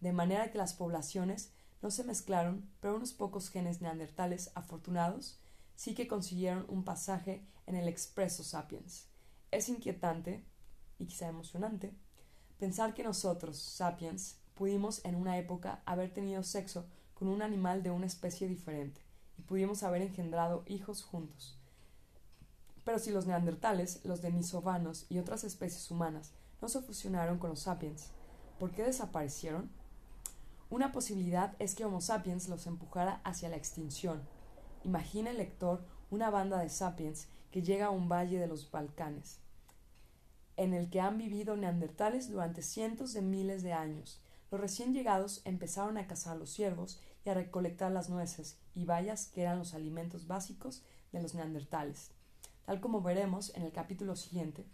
De 0.00 0.12
manera 0.12 0.50
que 0.50 0.58
las 0.58 0.72
poblaciones 0.72 1.52
no 1.82 1.90
se 1.90 2.04
mezclaron, 2.04 2.68
pero 2.80 2.96
unos 2.96 3.12
pocos 3.12 3.50
genes 3.50 3.80
neandertales 3.80 4.50
afortunados 4.54 5.38
sí 5.74 5.94
que 5.94 6.08
consiguieron 6.08 6.64
un 6.68 6.84
pasaje 6.84 7.46
en 7.66 7.76
el 7.76 7.88
expreso 7.88 8.42
sapiens. 8.44 9.08
Es 9.50 9.68
inquietante, 9.68 10.44
y 10.98 11.06
quizá 11.06 11.28
emocionante, 11.28 11.94
pensar 12.58 12.94
que 12.94 13.04
nosotros, 13.04 13.58
sapiens, 13.58 14.38
pudimos 14.56 15.04
en 15.04 15.14
una 15.14 15.38
época 15.38 15.82
haber 15.84 16.12
tenido 16.12 16.42
sexo 16.42 16.86
con 17.14 17.28
un 17.28 17.42
animal 17.42 17.82
de 17.82 17.90
una 17.90 18.06
especie 18.06 18.48
diferente, 18.48 19.00
y 19.38 19.42
pudimos 19.42 19.82
haber 19.82 20.02
engendrado 20.02 20.64
hijos 20.66 21.04
juntos. 21.04 21.58
Pero 22.82 22.98
si 22.98 23.10
los 23.10 23.26
neandertales, 23.26 24.00
los 24.04 24.22
denisovanos 24.22 25.06
y 25.08 25.18
otras 25.18 25.44
especies 25.44 25.90
humanas 25.90 26.32
no 26.62 26.68
se 26.68 26.80
fusionaron 26.80 27.38
con 27.38 27.50
los 27.50 27.60
sapiens, 27.60 28.08
¿por 28.58 28.70
qué 28.72 28.82
desaparecieron? 28.82 29.70
Una 30.70 30.90
posibilidad 30.90 31.54
es 31.58 31.74
que 31.74 31.84
Homo 31.84 32.00
sapiens 32.00 32.48
los 32.48 32.66
empujara 32.66 33.20
hacia 33.24 33.48
la 33.48 33.56
extinción. 33.56 34.22
Imagina 34.84 35.30
el 35.30 35.36
lector 35.36 35.84
una 36.10 36.30
banda 36.30 36.58
de 36.58 36.70
sapiens 36.70 37.28
que 37.50 37.62
llega 37.62 37.86
a 37.86 37.90
un 37.90 38.08
valle 38.08 38.38
de 38.38 38.46
los 38.46 38.70
Balcanes, 38.70 39.38
en 40.56 40.72
el 40.72 40.88
que 40.88 41.00
han 41.00 41.18
vivido 41.18 41.56
neandertales 41.56 42.30
durante 42.30 42.62
cientos 42.62 43.12
de 43.12 43.22
miles 43.22 43.62
de 43.62 43.72
años. 43.72 44.20
Los 44.50 44.60
recién 44.60 44.94
llegados 44.94 45.42
empezaron 45.44 45.98
a 45.98 46.06
cazar 46.06 46.36
los 46.36 46.50
ciervos 46.50 47.00
y 47.24 47.30
a 47.30 47.34
recolectar 47.34 47.90
las 47.90 48.08
nueces 48.08 48.58
y 48.74 48.84
bayas 48.84 49.26
que 49.26 49.42
eran 49.42 49.58
los 49.58 49.74
alimentos 49.74 50.26
básicos 50.26 50.82
de 51.12 51.20
los 51.20 51.34
neandertales. 51.34 52.10
Tal 52.64 52.80
como 52.80 53.02
veremos 53.02 53.54
en 53.54 53.62
el 53.62 53.72
capítulo 53.72 54.16
siguiente, 54.16 54.64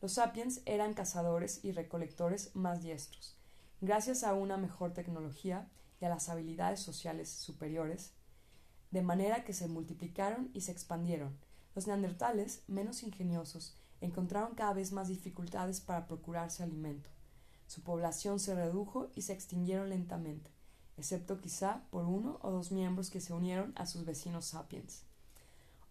los 0.00 0.12
sapiens 0.12 0.62
eran 0.64 0.94
cazadores 0.94 1.64
y 1.64 1.72
recolectores 1.72 2.54
más 2.54 2.82
diestros. 2.82 3.36
Gracias 3.80 4.24
a 4.24 4.34
una 4.34 4.56
mejor 4.56 4.92
tecnología 4.92 5.68
y 6.00 6.04
a 6.04 6.08
las 6.08 6.28
habilidades 6.28 6.80
sociales 6.80 7.28
superiores, 7.28 8.12
de 8.90 9.02
manera 9.02 9.44
que 9.44 9.52
se 9.52 9.68
multiplicaron 9.68 10.50
y 10.54 10.62
se 10.62 10.72
expandieron, 10.72 11.36
los 11.74 11.86
neandertales, 11.86 12.64
menos 12.66 13.04
ingeniosos, 13.04 13.76
encontraron 14.00 14.54
cada 14.54 14.72
vez 14.72 14.90
más 14.90 15.06
dificultades 15.06 15.80
para 15.80 16.08
procurarse 16.08 16.62
alimento. 16.62 17.08
Su 17.68 17.82
población 17.82 18.40
se 18.40 18.54
redujo 18.54 19.10
y 19.14 19.22
se 19.22 19.34
extinguieron 19.34 19.90
lentamente, 19.90 20.50
excepto 20.96 21.38
quizá 21.42 21.82
por 21.90 22.06
uno 22.06 22.38
o 22.40 22.50
dos 22.50 22.72
miembros 22.72 23.10
que 23.10 23.20
se 23.20 23.34
unieron 23.34 23.74
a 23.76 23.84
sus 23.84 24.06
vecinos 24.06 24.46
sapiens. 24.46 25.04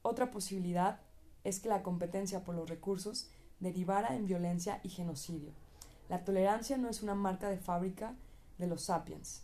Otra 0.02 0.32
posibilidad 0.32 1.00
es 1.44 1.60
que 1.60 1.70
la 1.70 1.84
competencia 1.84 2.44
por 2.44 2.56
los 2.56 2.68
recursos 2.68 3.30
derivara 3.60 4.16
en 4.16 4.26
violencia 4.26 4.82
y 4.84 4.90
genocidio. 4.90 5.52
La 6.10 6.26
tolerancia 6.26 6.78
no 6.78 6.90
es 6.90 7.04
una 7.04 7.14
marca 7.14 7.48
de 7.48 7.60
fábrica 7.60 8.16
de 8.58 8.66
los 8.66 8.86
sapiens. 8.86 9.44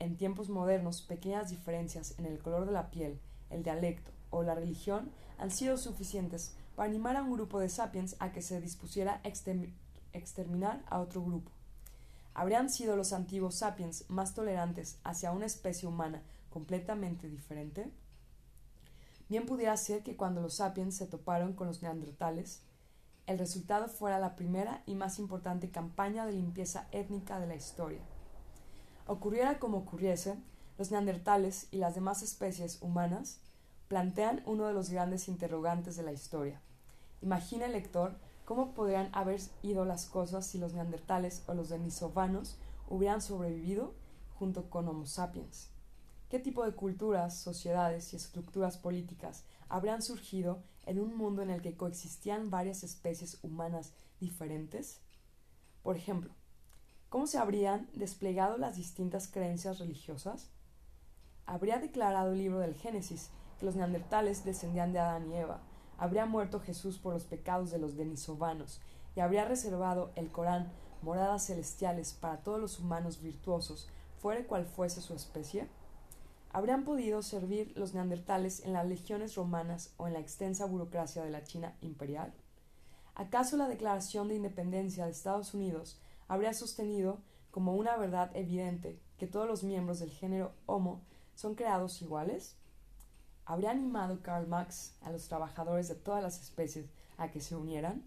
En 0.00 0.18
tiempos 0.18 0.50
modernos, 0.50 1.00
pequeñas 1.00 1.48
diferencias 1.48 2.18
en 2.18 2.26
el 2.26 2.38
color 2.40 2.66
de 2.66 2.72
la 2.72 2.90
piel, 2.90 3.18
el 3.48 3.62
dialecto 3.62 4.10
o 4.28 4.42
la 4.42 4.54
religión 4.54 5.10
han 5.38 5.50
sido 5.50 5.78
suficientes 5.78 6.54
para 6.76 6.90
animar 6.90 7.16
a 7.16 7.22
un 7.22 7.32
grupo 7.32 7.58
de 7.58 7.70
sapiens 7.70 8.16
a 8.18 8.32
que 8.32 8.42
se 8.42 8.60
dispusiera 8.60 9.22
a 9.24 9.28
exterminar 10.12 10.84
a 10.86 11.00
otro 11.00 11.24
grupo. 11.24 11.50
¿Habrían 12.40 12.70
sido 12.70 12.96
los 12.96 13.12
antiguos 13.12 13.56
sapiens 13.56 14.06
más 14.08 14.32
tolerantes 14.32 14.98
hacia 15.04 15.30
una 15.30 15.44
especie 15.44 15.86
humana 15.86 16.22
completamente 16.48 17.28
diferente? 17.28 17.92
Bien 19.28 19.44
pudiera 19.44 19.76
ser 19.76 20.02
que 20.02 20.16
cuando 20.16 20.40
los 20.40 20.54
sapiens 20.54 20.96
se 20.96 21.06
toparon 21.06 21.52
con 21.52 21.66
los 21.66 21.82
neandertales, 21.82 22.62
el 23.26 23.38
resultado 23.38 23.88
fuera 23.88 24.18
la 24.18 24.36
primera 24.36 24.82
y 24.86 24.94
más 24.94 25.18
importante 25.18 25.70
campaña 25.70 26.24
de 26.24 26.32
limpieza 26.32 26.88
étnica 26.92 27.38
de 27.38 27.46
la 27.46 27.56
historia. 27.56 28.00
Ocurriera 29.06 29.58
como 29.58 29.76
ocurriese, 29.76 30.38
los 30.78 30.90
neandertales 30.90 31.68
y 31.70 31.76
las 31.76 31.94
demás 31.94 32.22
especies 32.22 32.78
humanas 32.80 33.40
plantean 33.86 34.42
uno 34.46 34.66
de 34.66 34.72
los 34.72 34.88
grandes 34.88 35.28
interrogantes 35.28 35.94
de 35.94 36.04
la 36.04 36.12
historia. 36.12 36.58
Imagina 37.20 37.66
el 37.66 37.72
lector 37.72 38.16
cómo 38.50 38.74
podrían 38.74 39.10
haber 39.12 39.40
ido 39.62 39.84
las 39.84 40.06
cosas 40.06 40.44
si 40.44 40.58
los 40.58 40.74
neandertales 40.74 41.44
o 41.46 41.54
los 41.54 41.68
denisovanos 41.68 42.58
hubieran 42.88 43.22
sobrevivido 43.22 43.94
junto 44.40 44.68
con 44.68 44.88
Homo 44.88 45.06
sapiens. 45.06 45.68
¿Qué 46.28 46.40
tipo 46.40 46.64
de 46.64 46.72
culturas, 46.72 47.38
sociedades 47.38 48.12
y 48.12 48.16
estructuras 48.16 48.76
políticas 48.76 49.44
habrían 49.68 50.02
surgido 50.02 50.64
en 50.84 50.98
un 50.98 51.16
mundo 51.16 51.42
en 51.42 51.50
el 51.50 51.62
que 51.62 51.76
coexistían 51.76 52.50
varias 52.50 52.82
especies 52.82 53.38
humanas 53.44 53.92
diferentes? 54.18 54.98
Por 55.84 55.96
ejemplo, 55.96 56.32
¿cómo 57.08 57.28
se 57.28 57.38
habrían 57.38 57.88
desplegado 57.94 58.58
las 58.58 58.74
distintas 58.74 59.28
creencias 59.28 59.78
religiosas? 59.78 60.50
Habría 61.46 61.78
declarado 61.78 62.32
el 62.32 62.38
libro 62.38 62.58
del 62.58 62.74
Génesis 62.74 63.30
que 63.60 63.66
los 63.66 63.76
neandertales 63.76 64.44
descendían 64.44 64.92
de 64.92 64.98
Adán 64.98 65.30
y 65.30 65.36
Eva, 65.36 65.62
habría 66.00 66.24
muerto 66.24 66.60
Jesús 66.60 66.98
por 66.98 67.12
los 67.12 67.26
pecados 67.26 67.70
de 67.70 67.78
los 67.78 67.94
denisovanos, 67.94 68.80
y 69.14 69.20
habría 69.20 69.44
reservado 69.44 70.12
el 70.16 70.32
Corán 70.32 70.72
moradas 71.02 71.46
celestiales 71.46 72.14
para 72.14 72.38
todos 72.38 72.58
los 72.58 72.78
humanos 72.78 73.20
virtuosos, 73.20 73.86
fuere 74.18 74.46
cual 74.46 74.64
fuese 74.64 75.02
su 75.02 75.14
especie? 75.14 75.68
¿Habrían 76.52 76.84
podido 76.84 77.22
servir 77.22 77.72
los 77.76 77.92
neandertales 77.92 78.64
en 78.64 78.72
las 78.72 78.86
legiones 78.86 79.34
romanas 79.34 79.92
o 79.98 80.06
en 80.08 80.14
la 80.14 80.20
extensa 80.20 80.64
burocracia 80.64 81.22
de 81.22 81.30
la 81.30 81.44
China 81.44 81.76
imperial? 81.82 82.32
¿Acaso 83.14 83.58
la 83.58 83.68
Declaración 83.68 84.28
de 84.28 84.36
Independencia 84.36 85.04
de 85.04 85.10
Estados 85.10 85.52
Unidos 85.52 86.00
habría 86.28 86.54
sostenido 86.54 87.20
como 87.50 87.74
una 87.74 87.98
verdad 87.98 88.30
evidente 88.34 88.98
que 89.18 89.26
todos 89.26 89.46
los 89.46 89.64
miembros 89.64 90.00
del 90.00 90.10
género 90.10 90.52
Homo 90.64 91.02
son 91.34 91.54
creados 91.54 92.00
iguales? 92.00 92.56
¿Habría 93.50 93.72
animado 93.72 94.22
Karl 94.22 94.46
Marx 94.46 94.94
a 95.00 95.10
los 95.10 95.26
trabajadores 95.26 95.88
de 95.88 95.96
todas 95.96 96.22
las 96.22 96.40
especies 96.40 96.86
a 97.16 97.32
que 97.32 97.40
se 97.40 97.56
unieran? 97.56 98.06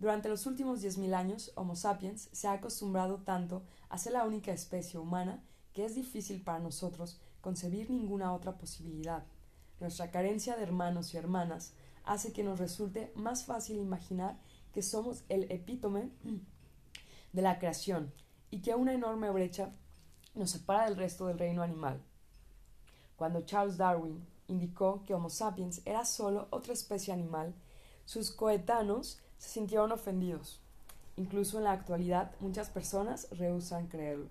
Durante 0.00 0.28
los 0.28 0.46
últimos 0.46 0.80
diez 0.80 0.98
mil 0.98 1.14
años, 1.14 1.52
Homo 1.54 1.76
sapiens 1.76 2.28
se 2.32 2.48
ha 2.48 2.54
acostumbrado 2.54 3.18
tanto 3.18 3.62
a 3.88 3.98
ser 3.98 4.14
la 4.14 4.24
única 4.24 4.50
especie 4.50 4.98
humana 4.98 5.44
que 5.72 5.84
es 5.84 5.94
difícil 5.94 6.42
para 6.42 6.58
nosotros 6.58 7.20
concebir 7.40 7.88
ninguna 7.88 8.34
otra 8.34 8.58
posibilidad. 8.58 9.22
Nuestra 9.78 10.10
carencia 10.10 10.56
de 10.56 10.64
hermanos 10.64 11.14
y 11.14 11.18
hermanas 11.18 11.72
hace 12.02 12.32
que 12.32 12.42
nos 12.42 12.58
resulte 12.58 13.12
más 13.14 13.44
fácil 13.44 13.78
imaginar 13.78 14.40
que 14.72 14.82
somos 14.82 15.22
el 15.28 15.44
epítome 15.52 16.10
de 17.32 17.42
la 17.42 17.60
creación 17.60 18.12
y 18.50 18.60
que 18.60 18.74
una 18.74 18.92
enorme 18.92 19.30
brecha 19.30 19.70
nos 20.34 20.50
separa 20.50 20.86
del 20.86 20.96
resto 20.96 21.28
del 21.28 21.38
reino 21.38 21.62
animal. 21.62 22.02
Cuando 23.14 23.42
Charles 23.42 23.76
Darwin 23.76 24.26
indicó 24.48 25.02
que 25.04 25.14
Homo 25.14 25.30
sapiens 25.30 25.82
era 25.84 26.04
solo 26.04 26.48
otra 26.50 26.72
especie 26.72 27.12
animal, 27.12 27.54
sus 28.04 28.30
coetanos 28.30 29.20
se 29.38 29.50
sintieron 29.50 29.92
ofendidos. 29.92 30.60
Incluso 31.16 31.58
en 31.58 31.64
la 31.64 31.72
actualidad 31.72 32.32
muchas 32.40 32.68
personas 32.70 33.28
rehusan 33.30 33.86
creerlo. 33.86 34.28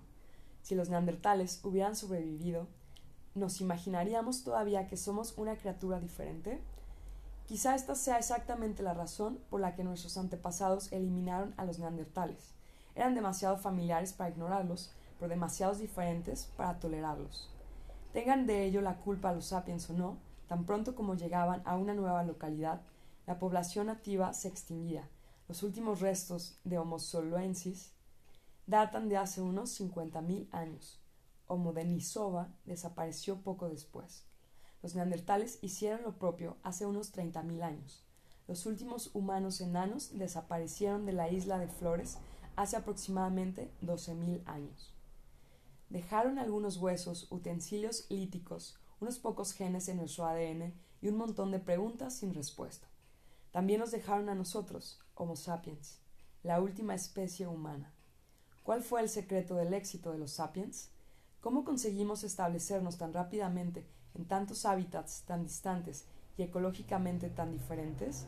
Si 0.62 0.74
los 0.74 0.88
neandertales 0.88 1.60
hubieran 1.62 1.96
sobrevivido, 1.96 2.66
¿nos 3.34 3.60
imaginaríamos 3.60 4.42
todavía 4.42 4.86
que 4.88 4.96
somos 4.96 5.34
una 5.36 5.56
criatura 5.56 6.00
diferente? 6.00 6.60
Quizá 7.46 7.74
esta 7.74 7.94
sea 7.94 8.18
exactamente 8.18 8.82
la 8.82 8.94
razón 8.94 9.38
por 9.48 9.60
la 9.60 9.74
que 9.74 9.84
nuestros 9.84 10.18
antepasados 10.18 10.92
eliminaron 10.92 11.54
a 11.56 11.64
los 11.64 11.78
neandertales. 11.78 12.52
Eran 12.94 13.14
demasiado 13.14 13.56
familiares 13.56 14.12
para 14.12 14.30
ignorarlos, 14.30 14.90
pero 15.18 15.30
demasiados 15.30 15.78
diferentes 15.78 16.46
para 16.56 16.78
tolerarlos. 16.78 17.48
Tengan 18.18 18.46
de 18.48 18.64
ello 18.64 18.80
la 18.80 18.96
culpa 18.96 19.32
los 19.32 19.46
sapiens 19.46 19.88
o 19.90 19.92
no, 19.92 20.18
tan 20.48 20.64
pronto 20.66 20.96
como 20.96 21.14
llegaban 21.14 21.62
a 21.64 21.76
una 21.76 21.94
nueva 21.94 22.24
localidad, 22.24 22.80
la 23.28 23.38
población 23.38 23.86
nativa 23.86 24.34
se 24.34 24.48
extinguía. 24.48 25.08
Los 25.46 25.62
últimos 25.62 26.00
restos 26.00 26.58
de 26.64 26.78
Homo 26.78 26.98
soluensis 26.98 27.92
datan 28.66 29.08
de 29.08 29.18
hace 29.18 29.40
unos 29.40 29.80
50.000 29.80 30.48
años. 30.50 30.98
Homo 31.46 31.72
denisova 31.72 32.48
desapareció 32.64 33.36
poco 33.36 33.68
después. 33.68 34.24
Los 34.82 34.96
neandertales 34.96 35.60
hicieron 35.62 36.02
lo 36.02 36.18
propio 36.18 36.56
hace 36.64 36.86
unos 36.86 37.14
30.000 37.14 37.62
años. 37.62 38.02
Los 38.48 38.66
últimos 38.66 39.14
humanos 39.14 39.60
enanos 39.60 40.18
desaparecieron 40.18 41.06
de 41.06 41.12
la 41.12 41.30
isla 41.30 41.60
de 41.60 41.68
Flores 41.68 42.18
hace 42.56 42.74
aproximadamente 42.74 43.70
12.000 43.80 44.42
años. 44.46 44.97
Dejaron 45.88 46.38
algunos 46.38 46.76
huesos, 46.76 47.26
utensilios 47.30 48.06
líticos, 48.10 48.78
unos 49.00 49.18
pocos 49.18 49.52
genes 49.52 49.88
en 49.88 49.96
nuestro 49.96 50.26
ADN 50.26 50.74
y 51.00 51.08
un 51.08 51.16
montón 51.16 51.50
de 51.50 51.60
preguntas 51.60 52.14
sin 52.14 52.34
respuesta. 52.34 52.88
También 53.52 53.80
nos 53.80 53.90
dejaron 53.90 54.28
a 54.28 54.34
nosotros, 54.34 55.00
Homo 55.14 55.34
sapiens, 55.34 55.98
la 56.42 56.60
última 56.60 56.94
especie 56.94 57.46
humana. 57.46 57.94
¿Cuál 58.62 58.82
fue 58.82 59.00
el 59.00 59.08
secreto 59.08 59.54
del 59.54 59.72
éxito 59.72 60.12
de 60.12 60.18
los 60.18 60.32
sapiens? 60.32 60.90
¿Cómo 61.40 61.64
conseguimos 61.64 62.22
establecernos 62.22 62.98
tan 62.98 63.14
rápidamente 63.14 63.86
en 64.14 64.26
tantos 64.26 64.66
hábitats 64.66 65.22
tan 65.22 65.42
distantes 65.42 66.06
y 66.36 66.42
ecológicamente 66.42 67.30
tan 67.30 67.50
diferentes? 67.50 68.26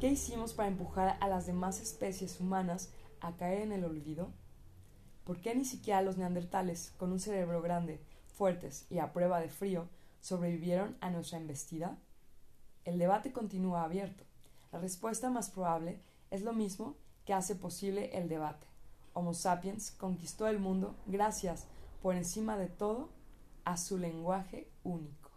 ¿Qué 0.00 0.08
hicimos 0.08 0.52
para 0.52 0.68
empujar 0.68 1.16
a 1.20 1.28
las 1.28 1.46
demás 1.46 1.80
especies 1.80 2.40
humanas 2.40 2.90
a 3.20 3.36
caer 3.36 3.62
en 3.62 3.72
el 3.72 3.84
olvido? 3.84 4.32
¿Por 5.28 5.42
qué 5.42 5.54
ni 5.54 5.66
siquiera 5.66 6.00
los 6.00 6.16
neandertales, 6.16 6.94
con 6.96 7.12
un 7.12 7.20
cerebro 7.20 7.60
grande, 7.60 8.00
fuertes 8.34 8.86
y 8.88 8.98
a 8.98 9.12
prueba 9.12 9.40
de 9.40 9.50
frío, 9.50 9.86
sobrevivieron 10.22 10.96
a 11.02 11.10
nuestra 11.10 11.36
embestida? 11.36 11.98
El 12.86 12.98
debate 12.98 13.30
continúa 13.30 13.84
abierto. 13.84 14.24
La 14.72 14.78
respuesta 14.78 15.28
más 15.28 15.50
probable 15.50 16.00
es 16.30 16.40
lo 16.40 16.54
mismo 16.54 16.96
que 17.26 17.34
hace 17.34 17.54
posible 17.56 18.16
el 18.16 18.30
debate. 18.30 18.66
Homo 19.12 19.34
sapiens 19.34 19.90
conquistó 19.90 20.48
el 20.48 20.60
mundo 20.60 20.96
gracias, 21.04 21.66
por 22.00 22.14
encima 22.14 22.56
de 22.56 22.68
todo, 22.68 23.10
a 23.66 23.76
su 23.76 23.98
lenguaje 23.98 24.70
único. 24.82 25.27